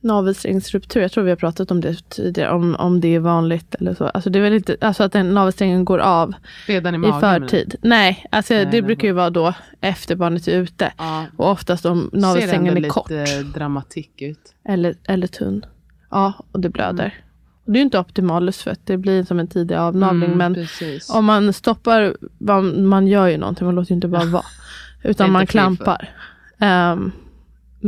navelsträngsruptur. 0.00 1.00
Jag 1.02 1.12
tror 1.12 1.24
vi 1.24 1.30
har 1.30 1.36
pratat 1.36 1.70
om 1.70 1.80
det 1.80 2.08
tidigare, 2.10 2.50
om, 2.50 2.74
om 2.78 3.00
det 3.00 3.14
är 3.14 3.18
vanligt 3.20 3.74
eller 3.74 3.94
så. 3.94 4.04
Alltså, 4.08 4.30
det 4.30 4.38
är 4.38 4.42
väl 4.42 4.52
inte, 4.54 4.76
alltså 4.80 5.02
att 5.02 5.12
den 5.12 5.34
navelsträngen 5.34 5.84
går 5.84 5.98
av 5.98 6.34
Redan 6.66 6.94
i 6.94 6.96
i 6.96 7.00
magen. 7.00 7.20
förtid. 7.20 7.74
Nej, 7.82 8.26
alltså 8.32 8.54
Nej, 8.54 8.68
det 8.70 8.82
brukar 8.82 9.08
ju 9.08 9.12
vara 9.14 9.30
då 9.30 9.54
efter 9.80 10.16
barnet 10.16 10.48
är 10.48 10.58
ute. 10.58 10.92
Men, 10.98 11.06
ja. 11.06 11.24
Och 11.36 11.50
oftast 11.50 11.86
om 11.86 12.08
Ser 12.12 12.18
navelsträngen 12.20 12.84
är 12.84 12.88
kort 12.88 13.10
lite 13.10 13.42
dramatik 13.42 14.22
ut. 14.22 14.54
eller, 14.68 14.94
eller 15.04 15.26
tunn. 15.26 15.64
Ja, 16.10 16.32
och 16.52 16.60
det 16.60 16.68
blöder. 16.68 17.14
Och 17.66 17.72
det 17.72 17.78
är 17.78 17.80
ju 17.80 17.84
inte 17.84 17.98
optimalus 17.98 18.62
för 18.62 18.70
att 18.70 18.86
det 18.86 18.96
blir 18.96 19.24
som 19.24 19.38
en 19.38 19.46
tidig 19.48 19.74
avnavling. 19.74 20.24
Mm, 20.24 20.38
men 20.38 20.54
precis. 20.54 21.10
om 21.10 21.24
man 21.24 21.52
stoppar, 21.52 22.16
vad- 22.38 22.64
man 22.78 23.06
gör 23.06 23.26
ju 23.26 23.36
någonting, 23.36 23.64
man 23.66 23.74
låter 23.74 23.90
ju 23.90 23.94
inte 23.94 24.08
bara 24.08 24.24
vara. 24.32 24.44
Utan 25.02 25.32
man 25.32 25.46
klampar. 25.46 26.10
Ehm, 26.58 27.12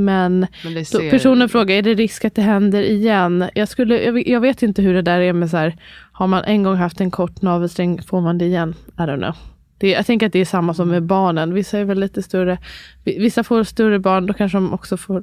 men 0.05 0.47
Men 0.65 0.85
ser... 0.85 1.11
personen 1.11 1.49
frågar, 1.49 1.75
är 1.75 1.83
det 1.83 1.95
risk 1.95 2.25
att 2.25 2.35
det 2.35 2.43
händer 2.43 2.83
igen? 2.83 3.45
Jag, 3.55 3.69
skulle, 3.69 4.03
jag, 4.05 4.13
vet- 4.13 4.27
jag 4.27 4.41
vet 4.41 4.63
inte 4.63 4.83
hur 4.83 4.95
det 4.95 5.03
där 5.03 5.21
är 5.21 5.33
med 5.33 5.51
så 5.51 5.57
här, 5.57 5.77
har 6.13 6.27
man 6.27 6.45
en 6.45 6.63
gång 6.63 6.77
haft 6.77 7.01
en 7.01 7.11
kort 7.11 7.43
navelsträng, 7.43 8.03
får 8.03 8.21
man 8.21 8.39
det 8.39 8.45
igen? 8.45 8.75
I 8.97 9.01
don't 9.01 9.17
know. 9.19 9.35
Det, 9.79 9.91
jag 9.91 10.07
tänker 10.07 10.27
att 10.27 10.33
det 10.33 10.39
är 10.39 10.45
samma 10.45 10.75
som 10.75 10.89
med 10.89 11.03
barnen. 11.03 11.55
Vissa 11.55 11.79
är 11.79 11.85
väl 11.85 12.01
lite 12.01 12.23
större. 12.23 12.59
vi- 13.05 13.19
Vissa 13.19 13.45
får 13.45 13.65
större 13.65 13.99
barn, 13.99 14.27
då 14.27 14.35
kanske 14.35 14.57
de 14.59 14.73
också 14.73 14.97
får, 14.97 15.23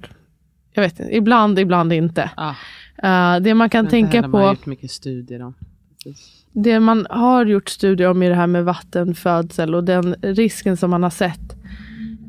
jag 0.73 0.81
vet 0.83 0.99
inte, 0.99 1.15
ibland, 1.15 1.59
ibland 1.59 1.93
inte. 1.93 2.29
Ja, 2.37 2.55
Eh, 3.03 3.39
det 3.41 3.53
man 3.53 3.69
kan 3.69 3.87
tänka 3.87 4.11
heller, 4.17 4.27
Man 4.27 4.41
har 4.41 4.47
på, 4.47 4.53
gjort 4.59 4.65
mycket 4.65 4.91
studier 4.91 5.41
om. 5.43 5.53
Det 6.51 6.79
man 6.79 7.07
har 7.09 7.45
gjort 7.45 7.69
studier 7.69 8.07
om 8.09 8.23
i 8.23 8.29
det 8.29 8.35
här 8.35 8.47
med 8.47 8.65
vattenfödsel 8.65 9.75
och 9.75 9.83
den 9.83 10.15
risken 10.21 10.77
som 10.77 10.89
man 10.89 11.03
har 11.03 11.09
sett 11.09 11.55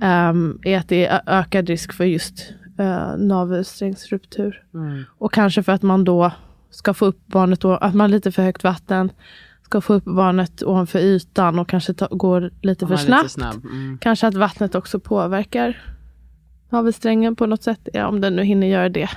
ehm, 0.00 0.59
är 0.62 0.78
att 0.78 0.88
det 0.88 1.06
är 1.06 1.20
ökad 1.26 1.68
risk 1.68 1.92
för 1.92 2.04
just 2.04 2.52
uh, 2.80 3.16
navelsträngsruptur. 3.16 4.64
Mm. 4.74 5.04
Och 5.18 5.32
kanske 5.32 5.62
för 5.62 5.72
att 5.72 5.82
man 5.82 6.04
då 6.04 6.32
ska 6.70 6.94
få 6.94 7.06
upp 7.06 7.26
barnet, 7.26 7.64
att 7.64 7.94
man 7.94 8.00
har 8.00 8.09
lite 8.09 8.32
för 8.32 8.42
högt 8.42 8.64
vatten, 8.64 9.12
ska 9.64 9.80
få 9.80 9.94
upp 9.94 10.04
barnet 10.04 10.62
ovanför 10.62 10.98
ytan 10.98 11.59
och 11.59 11.68
kanske 11.68 11.94
ta, 11.94 12.06
går 12.06 12.50
lite 12.62 12.85
Om 12.85 12.88
för 12.88 12.96
snabbt. 12.96 13.22
Lite 13.22 13.35
snabb. 13.35 13.64
Mm. 13.64 13.98
Kanske 14.00 14.26
att 14.26 14.35
vattnet 14.35 14.74
också 14.74 15.00
påverkar 15.00 15.82
navelsträngen 16.70 17.37
på 17.37 17.46
något 17.46 17.62
sätt, 17.62 17.88
ja, 17.92 18.06
om 18.06 18.20
den 18.20 18.37
nu 18.37 18.42
hinner 18.42 18.66
göra 18.66 18.88
det. 18.88 19.11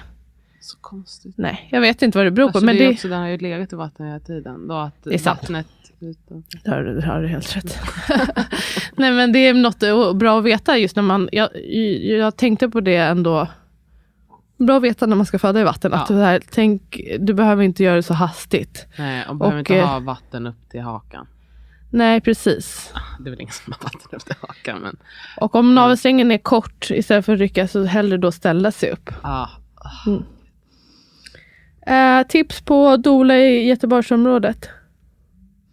Så 0.62 0.78
konstigt. 0.82 1.38
Nej, 1.38 1.68
jag 1.72 1.82
vet 1.82 2.02
inte 2.02 2.18
vad 2.18 2.28
det 2.28 2.32
beror 2.32 2.48
Alltså, 2.48 2.60
på. 2.60 2.66
Men 2.66 2.76
det 2.76 2.84
är 2.84 2.88
det, 2.88 2.94
också, 2.94 3.08
den 3.08 3.20
har 3.20 3.28
ju 3.28 3.38
legat 3.38 3.74
i 3.74 3.76
vatten 3.76 4.06
hela 4.06 4.20
tiden. 4.20 4.68
Då 4.68 4.76
att 4.76 5.04
Det 5.04 5.14
är 5.14 5.18
sant. 5.18 5.40
vattnet 5.42 5.68
utan. 6.02 6.44
Det 6.64 6.70
har, 7.06 7.22
du 7.22 7.28
helt 7.28 7.56
rätt. 7.56 7.80
Nej 8.98 9.12
men 9.12 9.32
det 9.32 9.40
är 9.40 9.54
något 9.54 10.16
bra 10.18 10.40
att 10.40 10.44
veta 10.46 10.78
just 10.78 10.96
när 10.96 11.04
man, 11.04 11.30
jag, 11.32 11.50
jag 12.02 12.38
tänkte 12.38 12.70
på 12.70 12.82
det 12.82 12.96
ändå. 12.96 13.48
Bra 14.58 14.78
att 14.78 14.84
veta 14.84 15.06
när 15.06 15.16
man 15.16 15.26
ska 15.26 15.40
föda 15.40 15.62
i 15.62 15.64
vatten. 15.64 15.94
Att 15.94 16.10
Ja. 16.10 16.16
det 16.16 16.22
här, 16.24 16.42
tänk, 16.52 17.00
du 17.20 17.34
behöver 17.34 17.64
inte 17.64 17.84
göra 17.84 17.96
det 17.96 18.04
så 18.04 18.14
hastigt. 18.14 18.88
Nej, 18.98 19.26
och 19.28 19.36
behöver 19.36 19.56
Och, 19.56 19.60
inte 19.60 19.78
eh, 19.78 19.88
ha 19.88 20.00
vatten 20.00 20.48
upp 20.48 20.70
till 20.72 20.82
hakan. 20.82 21.28
Nej 21.92 22.22
precis. 22.22 22.94
Det 23.20 23.30
är 23.30 23.32
väl 23.32 23.42
ingen 23.42 23.54
som 23.54 23.74
har 23.74 23.84
vatten 23.84 24.10
upp 24.12 24.26
till 24.26 24.36
hakan. 24.42 24.80
Men 24.80 24.98
Och 25.38 25.56
om 25.56 25.76
navelsträngen 25.76 26.32
är 26.32 26.38
kort 26.38 26.92
istället 26.92 27.26
för 27.26 27.34
att 27.34 27.40
rycka 27.40 27.68
så 27.68 27.84
hellre 27.84 28.18
då 28.18 28.32
ställa 28.32 28.72
sig 28.72 28.92
upp. 28.92 29.10
ah, 29.22 29.48
Eh, 31.88 32.28
tips 32.28 32.62
på 32.62 32.98
doula 32.98 33.38
i 33.38 33.68
Göteborgsområdet. 33.68 34.70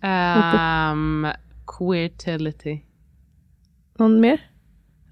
Um, 0.02 1.26
queertility. 1.66 2.80
Någon 3.98 4.20
mer? 4.20 4.40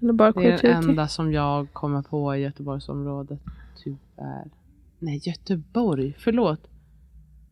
Eller 0.01 0.13
bara 0.13 0.31
Det 0.31 0.51
är 0.51 0.61
den 0.61 0.89
enda 0.89 1.07
som 1.07 1.33
jag 1.33 1.73
kommer 1.73 2.01
på 2.01 2.35
i 2.35 2.39
Göteborgsområdet. 2.39 3.39
Tyvärr. 3.83 4.49
Nej, 4.99 5.21
Göteborg. 5.23 6.15
Förlåt. 6.19 6.67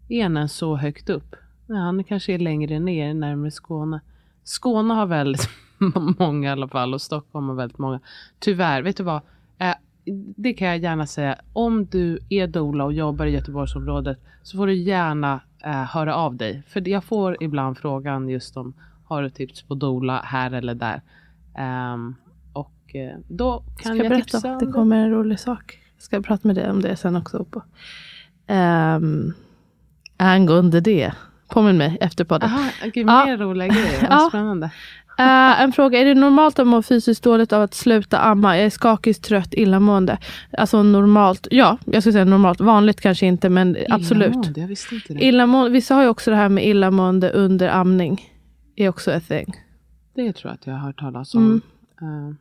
Är 0.10 0.30
den 0.30 0.50
så 0.50 0.76
högt 0.76 1.10
upp? 1.10 1.36
Nej, 1.68 1.80
han 1.80 2.04
kanske 2.04 2.34
är 2.34 2.40
längre 2.40 2.80
ner, 2.80 3.14
närmare 3.14 3.52
Skåne. 3.52 4.02
Skåne 4.44 4.94
har 4.94 5.06
väldigt 5.06 5.50
många 6.20 6.50
i 6.50 6.52
alla 6.52 6.68
fall 6.68 6.94
och 6.94 7.02
Stockholm 7.02 7.50
har 7.50 7.56
väldigt 7.56 7.78
många. 7.78 8.00
Tyvärr, 8.40 8.82
vet 8.82 8.98
du 8.98 9.04
vad? 9.04 9.22
Eh, 9.58 9.76
det 10.36 10.54
kan 10.54 10.68
jag 10.68 10.78
gärna 10.78 11.08
säga. 11.08 11.38
Om 11.54 11.86
du 11.86 12.20
är 12.30 12.48
doula 12.48 12.84
och 12.84 12.94
jobbar 12.94 13.26
i 13.26 13.32
Göteborgsområdet 13.32 14.18
så 14.44 14.58
får 14.58 14.68
du 14.68 14.74
gärna 14.74 15.42
eh, 15.64 15.72
höra 15.72 16.16
av 16.16 16.36
dig. 16.36 16.64
För 16.68 16.88
jag 16.90 17.04
får 17.04 17.44
ibland 17.44 17.78
frågan 17.78 18.30
just 18.30 18.58
om 18.58 18.74
har 19.06 19.22
du 19.24 19.30
tips 19.30 19.62
på 19.62 19.76
doula 19.76 20.22
här 20.26 20.52
eller 20.52 20.76
där. 20.76 21.02
Ehm, 21.56 22.16
och 22.54 22.96
eh, 22.96 23.18
då 23.28 23.60
kan 23.60 23.76
Ska 23.78 23.90
jag 23.90 23.98
jag 23.98 24.10
berätta? 24.10 24.24
tipsa 24.24 24.52
om 24.52 24.60
Det 24.60 24.72
kommer 24.72 24.98
en 24.98 25.12
rolig 25.12 25.40
sak. 25.40 25.80
Jag 25.96 26.04
ska 26.04 26.22
prata 26.22 26.48
med 26.48 26.56
dig 26.56 26.70
om 26.70 26.82
det 26.82 26.96
sen 26.96 27.16
också. 27.16 27.46
På. 27.46 27.64
Um, 28.54 29.34
angående 30.18 30.82
det. 30.82 31.14
Påminn 31.48 31.78
mig 31.78 31.98
efter 32.02 32.24
podden. 32.24 32.50
Aha, 32.50 32.70
gud, 32.94 33.08
Ja. 33.10 33.26
mer 33.26 33.38
roliga 33.38 33.68
grejer. 33.68 33.98
Ja. 34.02 34.08
Vad 34.10 34.30
spännande. 34.30 34.70
Eh, 35.18 35.62
en 35.62 35.72
fråga, 35.72 36.00
är 36.00 36.06
det 36.06 36.14
normalt 36.16 36.60
att 36.60 36.68
må 36.68 36.82
fysiskt 36.82 37.24
dåligt 37.24 37.54
av 37.54 37.62
att 37.62 37.74
sluta 37.74 38.18
amma? 38.20 38.58
Jag 38.58 38.66
är 38.66 38.70
skakig, 38.70 39.22
trött, 39.22 39.54
illamående. 39.54 40.18
Alltså 40.58 40.84
normalt, 40.84 41.48
ja, 41.52 41.78
jag 41.86 42.04
skulle 42.04 42.14
säga 42.14 42.26
normalt. 42.26 42.62
Vanligt 42.62 43.02
kanske 43.02 43.26
inte, 43.26 43.50
men 43.50 43.78
absolut. 43.90 44.28
Illamående, 44.30 44.62
Jag 44.62 44.68
visste 44.68 44.96
inte 44.96 45.14
det. 45.14 45.26
Illamående, 45.26 45.72
vissa 45.72 45.96
har 45.96 46.02
ju 46.04 46.08
också 46.10 46.32
det 46.32 46.38
här 46.38 46.50
med 46.50 46.68
illamående 46.68 47.30
under 47.30 47.70
amning. 47.70 48.22
är 48.76 48.90
också 48.90 49.12
ett 49.12 49.28
thing. 49.28 49.54
Det 50.16 50.34
tror 50.34 50.50
jag 50.50 50.54
att 50.54 50.68
jag 50.68 50.74
har 50.74 50.80
hört 50.80 51.00
talas 51.00 51.36
om. 51.36 51.62
Mm. 52.02 52.30
Eh, 52.30 52.36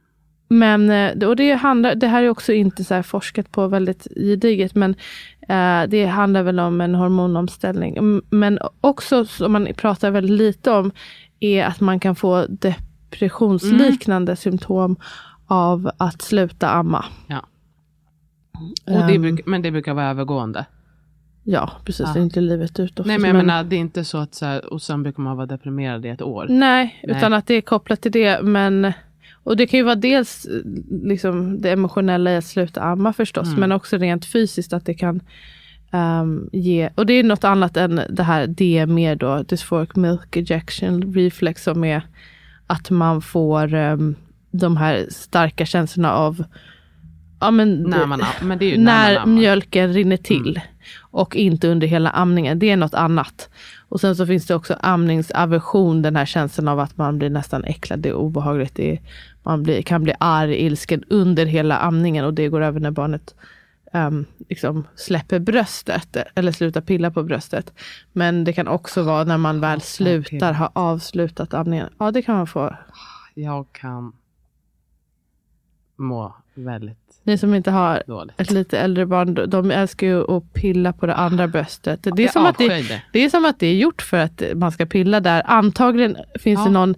Men 0.48 0.90
eh, 0.90 1.28
och 1.28 1.36
det, 1.36 1.52
handlar, 1.52 1.94
det 1.94 2.06
här 2.06 2.22
är 2.22 2.28
också 2.28 2.52
inte 2.52 2.84
så 2.84 2.94
här 2.94 3.02
forskat 3.02 3.52
på 3.52 3.66
väldigt 3.68 4.06
gediget, 4.16 4.74
men 4.74 4.94
eh, 5.48 5.82
det 5.88 6.06
handlar 6.06 6.42
väl 6.42 6.60
om 6.60 6.80
en 6.80 6.94
hormonomställning. 6.94 8.20
Men 8.30 8.58
också, 8.80 9.24
som 9.24 9.52
man 9.52 9.68
pratar 9.76 10.10
väldigt 10.10 10.38
lite 10.38 10.70
om, 10.70 10.90
är 11.40 11.64
att 11.64 11.80
man 11.80 12.00
kan 12.00 12.14
få 12.14 12.46
depressionsliknande 12.48 14.36
symptom 14.36 14.96
av 15.46 15.90
att 15.96 16.22
sluta 16.22 16.70
amma. 16.70 17.04
ja. 17.26 17.46
Och 18.86 18.92
det 19.06 19.14
Ehm, 19.14 19.22
bruk, 19.22 19.46
men 19.46 19.62
det 19.62 19.70
brukar 19.70 19.94
vara 19.94 20.10
övergående. 20.10 20.66
Ja, 21.44 21.70
precis. 21.84 22.06
Ja. 22.06 22.12
Det 22.12 22.20
är 22.20 22.22
inte 22.22 22.40
livet 22.40 22.80
ut. 22.80 22.90
oftast, 22.90 23.06
Nej 23.06 23.18
men 23.18 23.28
jag 23.28 23.36
menar 23.36 23.64
det 23.64 23.76
är 23.76 23.80
inte 23.80 24.04
så 24.04 24.18
att 24.18 24.34
så 24.34 24.46
här, 24.46 24.72
och 24.72 24.82
sen 24.82 25.02
brukar 25.02 25.22
man 25.22 25.36
vara 25.36 25.46
deprimerad 25.46 26.06
i 26.06 26.08
ett 26.08 26.22
år. 26.22 26.46
Nej, 26.48 27.00
Nej. 27.06 27.16
utan 27.16 27.32
att 27.32 27.46
det 27.46 27.54
är 27.54 27.60
kopplat 27.60 28.00
till 28.00 28.12
det. 28.12 28.42
Men, 28.42 28.92
och 29.44 29.56
det 29.56 29.66
kan 29.66 29.78
ju 29.78 29.84
vara 29.84 29.94
dels 29.94 30.44
eh, 30.44 30.60
liksom, 31.02 31.60
det 31.60 31.70
emotionella 31.70 32.32
i 32.32 32.36
att 32.36 32.44
sluta 32.44 32.82
amma 32.82 33.12
förstås, 33.12 33.48
Mm. 33.48 33.60
men 33.60 33.72
också 33.72 33.98
rent 33.98 34.24
fysiskt 34.26 34.72
att 34.72 34.86
det 34.86 34.94
kan 34.94 35.20
ehm, 35.92 36.48
ge, 36.52 36.90
och 36.94 37.06
det 37.06 37.12
är 37.12 37.24
något 37.24 37.44
annat 37.44 37.76
än 37.76 38.00
det 38.10 38.22
här 38.22 38.46
DME 38.46 39.14
då, 39.14 39.42
dysphoric 39.42 39.96
milk 39.96 40.36
ejection 40.36 41.14
reflex 41.14 41.62
som 41.62 41.84
är 41.84 42.02
att 42.66 42.90
man 42.90 43.22
får 43.22 43.74
ehm, 43.74 44.14
de 44.50 44.76
här 44.76 45.06
starka 45.10 45.66
känslorna 45.66 46.12
av 46.12 46.44
ja, 47.40 47.50
men, 47.50 47.82
När 47.82 48.06
man, 48.06 48.22
men 48.42 48.58
när, 48.58 48.76
när 48.78 49.26
mjölken 49.26 49.92
rinner 49.92 50.16
till 50.16 50.60
och 51.00 51.36
inte 51.36 51.68
under 51.68 51.86
hela 51.86 52.10
amningen. 52.10 52.58
Det 52.58 52.70
är 52.70 52.76
något 52.76 52.94
annat. 52.94 53.48
Och 53.92 54.00
sen 54.00 54.16
så 54.16 54.26
finns 54.26 54.46
det 54.46 54.54
också 54.54 54.76
amningsaversion, 54.80 56.02
den 56.02 56.16
här 56.16 56.26
känslan 56.26 56.68
av 56.68 56.80
att 56.80 56.96
man 56.96 57.18
blir 57.18 57.30
nästan 57.30 57.64
äcklad, 57.64 58.00
det 58.00 58.08
är 58.08 58.14
obehagligt. 58.14 58.74
Det 58.74 58.92
är, 58.92 59.00
man 59.42 59.62
blir, 59.62 59.82
kan 59.82 60.02
bli 60.02 60.14
arg, 60.20 60.54
ilsken 60.54 61.04
under 61.08 61.46
hela 61.46 61.78
amningen 61.78 62.24
och 62.24 62.34
det 62.34 62.48
går 62.48 62.60
över 62.60 62.80
när 62.80 62.90
barnet 62.90 63.34
um, 63.92 64.24
liksom 64.48 64.86
släpper 64.96 65.38
bröstet 65.38 66.16
eller 66.34 66.52
slutar 66.52 66.80
pilla 66.80 67.10
på 67.10 67.22
bröstet. 67.22 67.72
Men 68.12 68.44
det 68.44 68.52
kan 68.52 68.68
också 68.68 69.02
vara 69.02 69.24
när 69.24 69.38
man 69.38 69.60
väl 69.60 69.80
slutar 69.80 70.52
ha 70.52 70.70
avslutat 70.72 71.54
amningen. 71.54 71.88
Ja, 71.98 72.10
det 72.10 72.22
kan 72.22 72.36
man 72.36 72.46
få. 72.46 72.76
Jag 73.34 73.66
kan 73.72 74.12
må 75.96 76.34
väldigt 76.54 76.98
Ni 77.22 77.38
som 77.38 77.54
inte 77.54 77.70
har 77.70 78.02
dåligt. 78.06 78.40
ett 78.40 78.50
lite 78.50 78.78
äldre 78.78 79.06
barn, 79.06 79.50
de 79.50 79.70
älskar 79.70 80.06
ju 80.06 80.36
att 80.36 80.52
pilla 80.52 80.92
på 80.92 81.06
det 81.06 81.14
andra 81.14 81.48
bröstet. 81.48 82.00
Det 82.16 82.24
är, 82.24 82.28
som 82.28 82.46
att 82.46 82.58
det, 82.58 83.00
det. 83.12 83.24
är 83.24 83.28
som 83.30 83.44
att 83.44 83.58
det 83.58 83.66
är 83.66 83.74
gjort 83.74 84.02
för 84.02 84.16
att 84.16 84.42
man 84.54 84.72
ska 84.72 84.86
pilla 84.86 85.20
där. 85.20 85.42
Antagligen 85.46 86.16
finns 86.40 86.58
Ja. 86.60 86.64
det 86.64 86.70
någon, 86.70 86.94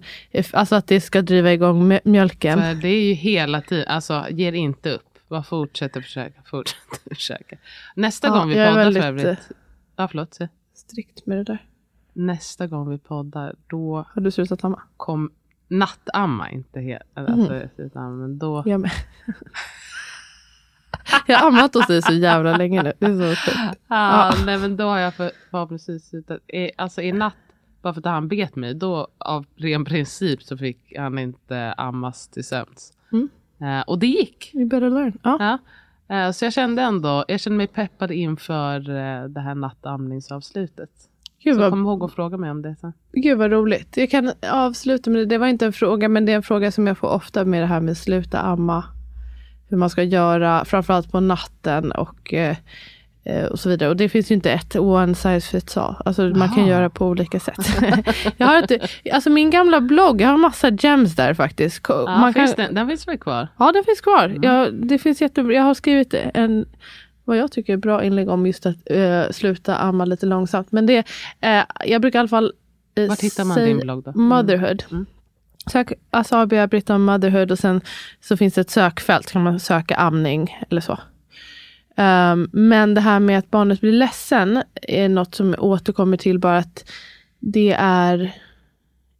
alltså 0.53 0.75
att 0.75 0.87
det 0.87 1.01
ska 1.01 1.21
driva 1.21 1.53
igång 1.53 1.91
mjö- 1.91 1.99
mjölken. 2.03 2.61
För 2.61 2.73
det 2.73 2.87
är 2.87 3.01
ju 3.03 3.13
hela 3.13 3.61
tiden, 3.61 3.87
alltså 3.87 4.25
ger 4.29 4.53
inte 4.53 4.91
upp. 4.91 5.01
Bara 5.27 5.43
fortsätter 5.43 6.01
försöka, 6.01 6.41
fortsätter 6.45 7.09
försöka. 7.15 7.55
Nästa 7.95 8.27
Ja, 8.27 8.33
gång 8.33 8.49
vi 8.49 8.55
poddar 8.55 8.73
väldigt, 8.75 9.03
för 9.03 9.09
övrigt. 9.09 9.39
Ja 9.95 10.07
förlåt. 10.07 10.37
Strikt 10.75 11.25
med 11.25 11.37
det 11.37 11.43
där. 11.43 11.65
Nästa 12.13 12.67
gång 12.67 12.89
vi 12.89 12.97
poddar 12.97 13.55
då 13.67 14.05
Har 14.13 14.21
du 14.21 14.31
slutat 14.31 14.63
amma? 14.63 14.81
kom 14.97 15.31
nattamma, 15.67 16.49
inte 16.49 16.79
helt, 16.79 17.03
alltså, 17.13 17.53
utan, 17.77 18.19
men 18.19 18.37
då. 18.37 18.63
Jag 18.65 18.81
med. 18.81 18.91
jag 21.27 21.37
har 21.37 21.47
ammat 21.47 21.73
hos 21.73 21.87
dig 21.87 22.01
så 22.01 22.13
jävla 22.13 22.57
länge 22.57 22.83
nu. 22.83 22.93
Det 22.99 23.05
är 23.05 23.35
så 23.35 23.51
sjukt. 23.51 23.79
Ah, 23.87 24.33
nej 24.45 24.57
men 24.57 24.77
då 24.77 24.83
har 24.87 24.97
jag 24.99 25.13
för, 25.13 25.31
precis 25.67 26.13
i- 26.47 26.71
alltså 26.77 27.01
i 27.01 27.11
natt, 27.11 27.33
bara 27.81 27.93
för 27.93 28.01
att 28.01 28.05
han 28.05 28.27
bet 28.27 28.55
mig, 28.55 28.73
då 28.73 29.07
av 29.17 29.45
ren 29.55 29.85
princip 29.85 30.43
så 30.43 30.57
fick 30.57 30.93
han 30.97 31.19
inte 31.19 31.73
ammas 31.73 32.27
till 32.27 32.43
sömns. 32.45 32.93
Mm. 33.11 33.29
Eh, 33.61 33.81
och 33.87 33.99
det 33.99 34.07
gick. 34.07 34.51
You 34.55 34.65
better 34.65 34.89
learn. 34.89 35.17
Ja. 35.23 35.37
Ja. 36.07 36.15
Eh, 36.15 36.31
så 36.31 36.45
jag 36.45 36.53
kände 36.53 36.81
ändå, 36.81 37.25
jag 37.27 37.39
kände 37.39 37.57
mig 37.57 37.67
peppad 37.67 38.11
inför 38.11 38.89
eh, 38.89 39.23
det 39.25 39.39
här 39.39 39.55
nattamningsavslutet. 39.55 40.89
Gud, 41.45 41.55
Så 41.55 41.61
vad, 41.61 41.71
kom 41.71 41.81
ihåg 41.85 42.03
att 42.03 42.13
fråga 42.13 42.37
mig 42.37 42.51
om 42.51 42.61
det 42.61 42.75
sen. 42.81 42.93
gud 43.13 43.37
vad 43.37 43.51
roligt. 43.51 43.97
Jag 43.97 44.09
kan 44.09 44.31
avsluta 44.51 45.09
med 45.09 45.21
det. 45.21 45.25
Det 45.25 45.37
var 45.37 45.47
inte 45.47 45.65
en 45.65 45.73
fråga, 45.73 46.09
men 46.09 46.25
det 46.25 46.31
är 46.31 46.35
en 46.35 46.43
fråga 46.43 46.71
som 46.71 46.87
jag 46.87 46.97
får 46.97 47.07
ofta 47.07 47.45
med 47.45 47.61
det 47.61 47.67
här 47.67 47.79
med 47.79 47.97
sluta 47.97 48.39
amma. 48.39 48.83
Hur 49.69 49.77
man 49.77 49.89
ska 49.89 50.03
göra, 50.03 50.65
framförallt 50.65 51.11
på 51.11 51.19
natten 51.19 51.91
och, 51.91 52.33
eh, 52.33 52.55
eh, 53.23 53.45
och 53.45 53.59
så 53.59 53.69
vidare. 53.69 53.89
Och 53.89 53.97
det 53.97 54.09
finns 54.09 54.31
ju 54.31 54.35
inte 54.35 54.51
ett 54.51 54.75
one 54.75 55.15
size 55.15 55.41
fits 55.41 55.77
all. 55.77 55.95
Alltså 56.05 56.21
man 56.21 56.49
kan 56.49 56.67
göra 56.67 56.89
på 56.89 57.07
olika 57.07 57.39
sätt. 57.39 57.67
jag 58.37 58.47
har 58.47 58.61
inte, 58.61 58.79
alltså 59.13 59.29
min 59.29 59.49
gamla 59.49 59.81
blogg, 59.81 60.21
jag 60.21 60.29
har 60.29 60.37
massa 60.37 60.69
gems 60.69 61.15
där 61.15 61.33
faktiskt. 61.33 61.85
Ja, 61.89 62.17
man 62.19 62.33
finns 62.33 62.53
kan, 62.53 62.65
den, 62.65 62.75
den 62.75 62.87
finns 62.87 63.07
väl 63.07 63.17
kvar? 63.17 63.47
Ja, 63.59 63.71
den 63.71 63.83
finns 63.83 64.01
kvar. 64.01 64.25
Mm. 64.25 64.43
Jag, 64.43 64.73
det 64.73 64.97
finns 64.97 65.21
jättebra. 65.21 65.53
Jag 65.53 65.63
har 65.63 65.73
skrivit 65.73 66.13
en 66.33 66.65
vad 67.25 67.37
jag 67.37 67.51
tycker 67.51 67.73
är 67.73 67.77
bra 67.77 68.03
inlägg 68.03 68.29
om 68.29 68.47
just 68.47 68.65
att 68.65 68.75
eh, 68.85 69.23
sluta 69.31 69.75
amma 69.77 70.05
lite 70.05 70.25
långsamt. 70.25 70.71
Men 70.71 70.85
det, 70.85 71.03
eh, 71.41 71.63
jag 71.85 72.01
brukar 72.01 72.19
i 72.19 72.21
alla 72.21 72.27
fall 72.27 72.53
eh, 72.95 73.07
Vart 73.07 73.21
hittar 73.21 73.45
man 73.45 73.57
din 73.57 73.79
blogg 73.79 74.03
då? 74.03 74.11
Mm. 74.11 74.23
Motherhood. 74.23 74.83
Mm. 74.91 75.05
Sök 75.71 75.93
Asabia 76.11 76.67
Britta 76.67 76.97
Motherhood 76.97 77.51
och 77.51 77.59
sen 77.59 77.81
så 78.21 78.37
finns 78.37 78.53
det 78.53 78.61
ett 78.61 78.69
sökfält. 78.69 79.31
kan 79.31 79.43
man 79.43 79.59
söka 79.59 79.95
amning 79.95 80.57
eller 80.69 80.81
så. 80.81 80.99
Ehm, 81.97 82.49
men 82.51 82.93
det 82.93 83.01
här 83.01 83.19
med 83.19 83.39
att 83.39 83.51
barnet 83.51 83.81
blir 83.81 83.91
ledsen 83.91 84.63
är 84.81 85.09
något 85.09 85.35
som 85.35 85.55
återkommer 85.57 86.17
till 86.17 86.39
bara 86.39 86.57
att 86.57 86.91
det 87.39 87.75
är 87.79 88.31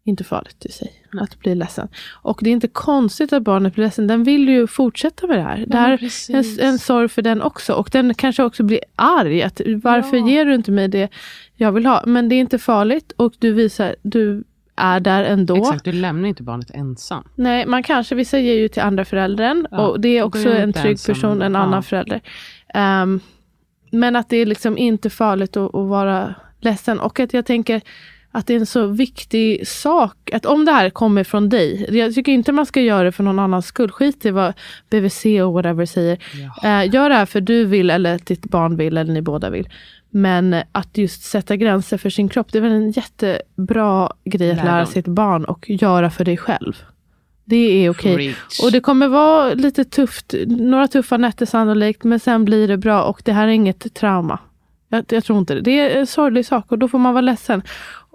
inte 0.07 0.23
farligt 0.23 0.65
i 0.65 0.71
sig 0.71 0.91
att 1.21 1.39
bli 1.39 1.55
ledsen. 1.55 1.87
Och 2.13 2.39
det 2.41 2.49
är 2.49 2.51
inte 2.51 2.67
konstigt 2.67 3.33
att 3.33 3.43
barnet 3.43 3.73
blir 3.75 3.85
ledsen. 3.85 4.07
Den 4.07 4.23
vill 4.23 4.49
ju 4.49 4.67
fortsätta 4.67 5.27
med 5.27 5.37
det 5.37 5.41
här. 5.43 5.65
det 5.67 5.77
här 5.77 5.91
är 5.93 6.35
en, 6.35 6.67
en 6.67 6.79
sorg 6.79 7.09
för 7.09 7.21
den 7.21 7.41
också. 7.41 7.73
Och 7.73 7.89
den 7.91 8.13
kanske 8.13 8.43
också 8.43 8.63
blir 8.63 8.79
arg. 8.95 9.43
Att, 9.43 9.61
varför 9.83 10.17
Ja. 10.17 10.27
ger 10.27 10.45
du 10.45 10.55
inte 10.55 10.71
mig 10.71 10.87
det 10.87 11.09
jag 11.55 11.71
vill 11.71 11.85
ha? 11.85 12.03
Men 12.05 12.29
det 12.29 12.35
är 12.35 12.39
inte 12.39 12.59
farligt 12.59 13.11
och 13.17 13.33
du 13.39 13.53
visar, 13.53 13.95
du 14.01 14.43
är 14.75 14.99
där 14.99 15.23
ändå. 15.23 15.55
Exakt, 15.57 15.85
du 15.85 15.91
lämnar 15.91 16.29
inte 16.29 16.43
barnet 16.43 16.71
ensam. 16.71 17.23
Nej, 17.35 17.65
man 17.65 17.83
kanske, 17.83 18.15
vissa 18.15 18.39
ger 18.39 18.53
ju 18.55 18.67
till 18.67 18.81
andra 18.81 19.05
föräldern 19.05 19.67
Ja, 19.71 19.87
och 19.87 19.99
det 19.99 20.17
är 20.17 20.23
också 20.23 20.39
är 20.49 20.53
det 20.53 20.61
en 20.61 20.69
inte 20.69 20.81
trygg 20.81 20.91
ensam. 20.91 21.15
person, 21.15 21.41
en 21.41 21.53
Ja. 21.53 21.59
annan 21.59 21.83
förälder. 21.83 22.21
Ehm, 22.73 23.19
men 23.91 24.15
att 24.15 24.29
det 24.29 24.37
är 24.37 24.45
liksom 24.45 24.77
inte 24.77 25.09
farligt 25.09 25.57
att, 25.57 25.75
att 25.75 25.87
vara 25.87 26.35
ledsen 26.59 26.99
och 26.99 27.19
att 27.19 27.33
jag 27.33 27.45
tänker 27.45 27.81
att 28.35 28.47
det 28.47 28.53
är 28.53 28.59
en 28.59 28.65
så 28.65 28.87
viktig 28.87 29.67
sak. 29.67 30.31
Att 30.33 30.45
om 30.45 30.65
det 30.65 30.71
här 30.71 30.89
kommer 30.89 31.23
från 31.23 31.49
dig, 31.49 31.85
jag 31.97 32.13
tycker 32.13 32.31
inte 32.31 32.51
man 32.51 32.65
ska 32.65 32.81
göra 32.81 33.03
det 33.03 33.11
för 33.11 33.23
någon 33.23 33.39
annans 33.39 33.65
skull. 33.65 33.91
Skit 33.91 34.25
i 34.25 34.31
vad 34.31 34.53
BVC 34.89 35.25
och 35.25 35.53
whatever 35.53 35.85
säger. 35.85 36.17
Ja. 36.61 36.83
Eh, 36.83 36.93
gör 36.93 37.09
det 37.09 37.15
här 37.15 37.25
för 37.25 37.41
du 37.41 37.65
vill 37.65 37.89
eller 37.89 38.19
ditt 38.23 38.43
barn 38.45 38.77
vill 38.77 38.97
eller 38.97 39.13
ni 39.13 39.21
båda 39.21 39.49
vill. 39.49 39.69
Men 40.09 40.55
att 40.71 40.97
just 40.97 41.23
sätta 41.23 41.55
gränser 41.55 41.97
för 41.97 42.09
sin 42.09 42.29
kropp, 42.29 42.47
det 42.51 42.57
är 42.57 42.61
väl 42.61 42.71
en 42.71 42.91
jättebra 42.91 44.11
grej 44.25 44.51
att 44.51 44.57
lära 44.57 44.71
Lärdom. 44.71 44.91
sitt 44.91 45.07
barn 45.07 45.45
och 45.45 45.69
göra 45.69 46.09
för 46.09 46.25
dig 46.25 46.37
själv. 46.37 46.73
Det 47.45 47.85
är 47.85 47.89
okej. 47.89 48.15
Preach. 48.15 48.59
Och 48.63 48.71
det 48.71 48.79
kommer 48.79 49.07
vara 49.07 49.53
lite 49.53 49.85
tufft, 49.85 50.33
några 50.47 50.87
tuffa 50.87 51.17
nätter 51.17 51.45
sannolikt, 51.45 52.03
men 52.03 52.19
sen 52.19 52.45
blir 52.45 52.67
det 52.67 52.77
bra 52.77 53.03
och 53.03 53.21
det 53.25 53.33
här 53.33 53.47
är 53.47 53.51
inget 53.51 53.93
trauma. 53.93 54.39
Jag, 54.89 55.05
jag 55.09 55.23
tror 55.23 55.39
inte 55.39 55.53
det. 55.53 55.61
Det 55.61 55.79
är 55.79 55.99
en 55.99 56.07
sorglig 56.07 56.45
sak 56.45 56.71
och 56.71 56.77
då 56.79 56.87
får 56.87 56.99
man 56.99 57.13
vara 57.13 57.21
ledsen. 57.21 57.61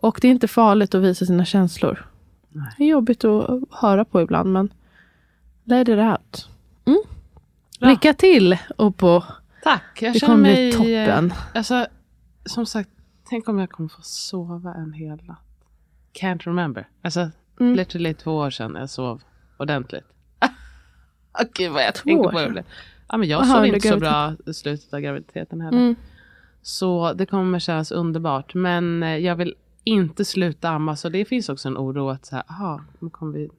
Och 0.03 0.19
det 0.23 0.29
är 0.29 0.33
inte 0.33 0.49
farligt 0.49 0.95
att 0.95 1.03
visa 1.03 1.27
sina 1.27 1.45
känslor. 1.45 2.07
Nej. 2.49 2.75
Det 2.79 2.85
är 2.85 2.89
jobbigt 2.89 3.25
att 3.25 3.61
höra 3.71 4.05
på 4.05 4.21
ibland, 4.23 4.53
men 4.53 4.73
let 5.65 5.89
it 5.89 5.99
out. 5.99 6.49
Mm. 6.85 7.03
Bra. 7.81 7.89
Lycka 7.91 8.15
till 8.15 8.59
Oppo. 8.77 9.23
Tack, 9.63 9.99
jag 10.03 10.13
Det 10.15 10.21
kommer 10.21 10.37
mig... 10.37 10.55
bli 10.71 10.73
toppen. 11.07 11.33
Alltså, 11.55 11.87
som 12.45 12.67
sagt, 12.67 12.91
tänk 13.29 13.49
om 13.49 13.59
jag 13.59 13.71
kommer 13.71 13.89
få 13.89 14.03
sova 14.03 14.75
en 14.75 14.93
hel 14.93 15.23
natt. 15.25 15.39
Can't 16.21 16.43
remember. 16.45 16.89
Alltså, 17.03 17.31
Mm. 17.61 17.75
literally 17.75 18.15
två 18.15 18.37
år 18.37 18.51
sedan 18.51 18.77
jag 18.81 18.91
sov 18.91 19.23
ordentligt. 19.59 20.05
Okej, 21.43 21.69
vad 21.69 21.83
jag 21.83 21.95
Två 21.95 22.03
tänker 22.05 22.31
på 22.31 22.53
det. 22.55 22.65
Ja, 23.09 23.17
men 23.17 23.29
jag 23.29 23.43
Aha, 23.43 23.55
sov 23.55 23.67
inte 23.67 23.89
så 23.89 23.97
bra 23.97 24.33
i 24.47 24.55
slutet 24.55 24.95
av 24.95 25.01
graviditeten 25.01 25.61
heller. 25.61 25.79
Mm. 25.79 25.95
Så 26.63 27.13
det 27.13 27.27
kommer 27.27 27.59
kännas 27.59 27.91
underbart. 27.93 28.55
Men 28.55 29.03
eh, 29.03 29.17
jag 29.17 29.37
vill 29.37 29.55
inte 29.85 30.25
sluta 30.25 30.69
amma. 30.71 30.97
Så 30.97 31.09
det 31.09 31.25
finns 31.25 31.49
också 31.49 31.69
en 31.69 31.77
oro 31.77 32.09
att 32.09 32.27
så 32.27 32.37
här, 32.37 32.45
aha, 32.49 32.81
kommer 33.13 33.33
vi, 33.39 33.51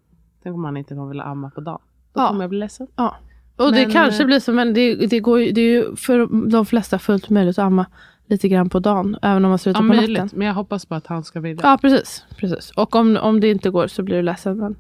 tänk 0.44 0.56
om 0.56 0.62
man 0.62 0.78
inte 0.78 0.94
kommer 0.96 1.08
vilja 1.08 1.24
amma 1.24 1.50
på 1.50 1.62
dagen. 1.62 1.80
Då 2.14 2.22
Ja. 2.22 2.28
kommer 2.28 2.42
jag 2.44 2.50
bli 2.50 2.60
ledsen. 2.60 2.88
Ja. 2.96 3.16
Och 3.56 3.72
det 3.74 3.82
Men, 3.82 3.92
kanske 3.92 4.24
eh, 4.24 4.28
blir 4.28 4.40
så, 4.40 4.54
men 4.54 4.74
det, 4.74 4.96
det, 4.96 5.20
går 5.20 5.38
det 5.40 5.62
är 5.62 5.70
ju 5.72 5.96
för 5.96 6.48
de 6.52 6.66
flesta 6.66 7.00
fullt 7.00 7.30
möjligt 7.30 7.60
att 7.60 7.66
amma 7.66 7.86
lite 8.26 8.48
grann 8.50 8.70
på 8.70 8.80
dagen, 8.80 9.18
även 9.22 9.46
om 9.46 9.50
man 9.50 9.60
slutar 9.60 9.82
Ja, 9.84 9.88
på 9.90 9.96
möjligt. 9.96 10.18
natten. 10.24 10.40
Men 10.40 10.48
jag 10.48 10.56
hoppas 10.56 10.86
på 10.86 10.96
att 10.96 11.08
han 11.08 11.24
ska 11.24 11.40
vilja. 11.40 11.62
Ja, 11.64 11.78
precis. 11.82 12.26
precis. 12.38 12.72
Och 12.72 12.96
om, 12.96 13.18
om 13.18 13.40
det 13.40 13.50
inte 13.50 13.70
går 13.70 13.88
så 13.88 14.04
blir 14.04 14.16
du 14.16 14.22
ledsen. 14.22 14.58
Men, 14.58 14.76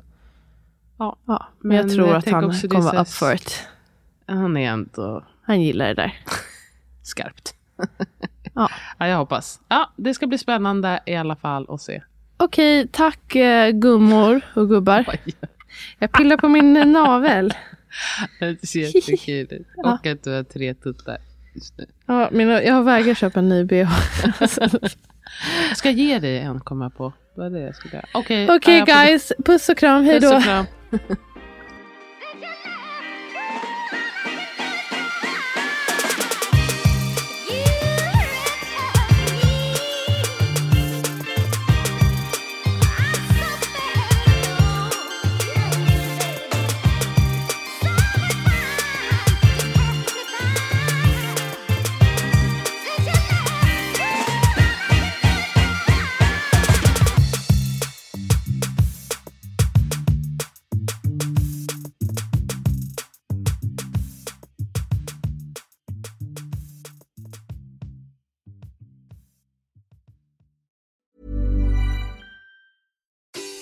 Ja. 0.98 1.16
ja. 1.26 1.48
men 1.60 1.78
jag 1.78 1.86
Men 1.86 1.96
tror 1.96 2.08
jag 2.08 2.18
att 2.18 2.30
han 2.30 2.50
det 2.62 2.68
kommer 2.68 2.82
vara 2.84 3.02
up 3.02 3.08
for 3.08 3.34
it. 3.34 3.64
Han 4.26 4.58
är 4.58 4.70
ändå 4.72 5.24
Han 5.42 5.62
gillar 5.62 5.88
det 5.88 5.94
där. 5.94 6.14
skarpt. 7.04 7.56
Ja. 8.54 8.70
ja, 9.00 9.08
jag 9.08 9.18
hoppas. 9.18 9.60
Ja, 9.68 9.92
det 9.96 10.14
ska 10.14 10.28
bli 10.28 10.38
spännande 10.38 11.00
i 11.06 11.16
alla 11.16 11.36
fall 11.36 11.66
att 11.70 11.82
se. 11.82 12.02
okej, 12.38 12.88
tack 12.88 13.36
eh, 13.36 13.70
gummor 13.72 14.42
och 14.56 14.70
gubbar. 14.70 15.06
Jag 16.00 16.12
pillar 16.12 16.38
på 16.38 16.50
min 16.50 16.74
navel. 16.74 17.54
Det 18.40 18.68
ser 18.68 18.96
jättekul 18.96 19.48
ut. 19.60 19.68
Och 19.78 20.06
att 20.08 20.24
du 20.24 20.32
har 20.32 20.44
tre 20.44 20.74
tuttar 20.74 21.18
just 21.56 21.78
nu. 21.78 21.86
Ja, 22.06 22.30
mina, 22.32 22.64
jag 22.64 22.84
vägrar 22.84 23.14
köpa 23.14 23.40
en 23.40 23.50
ny 23.50 23.64
bh. 23.64 23.92
Jag 25.70 25.78
ska 25.78 25.90
ge 25.90 26.20
dig 26.20 26.40
en, 26.40 26.60
komma 26.60 26.90
på. 26.90 27.14
Det 27.36 27.42
var 27.42 27.50
det 27.50 27.60
jag 27.60 27.76
skulle 27.76 27.94
göra. 27.94 28.06
Okej, 28.14 28.48
Okej 28.52 28.78
ja, 28.78 28.86
guys, 28.86 29.32
puss 29.46 29.70
och 29.70 29.78
kram, 29.78 30.04
hej 30.04 30.20
då. 30.20 30.42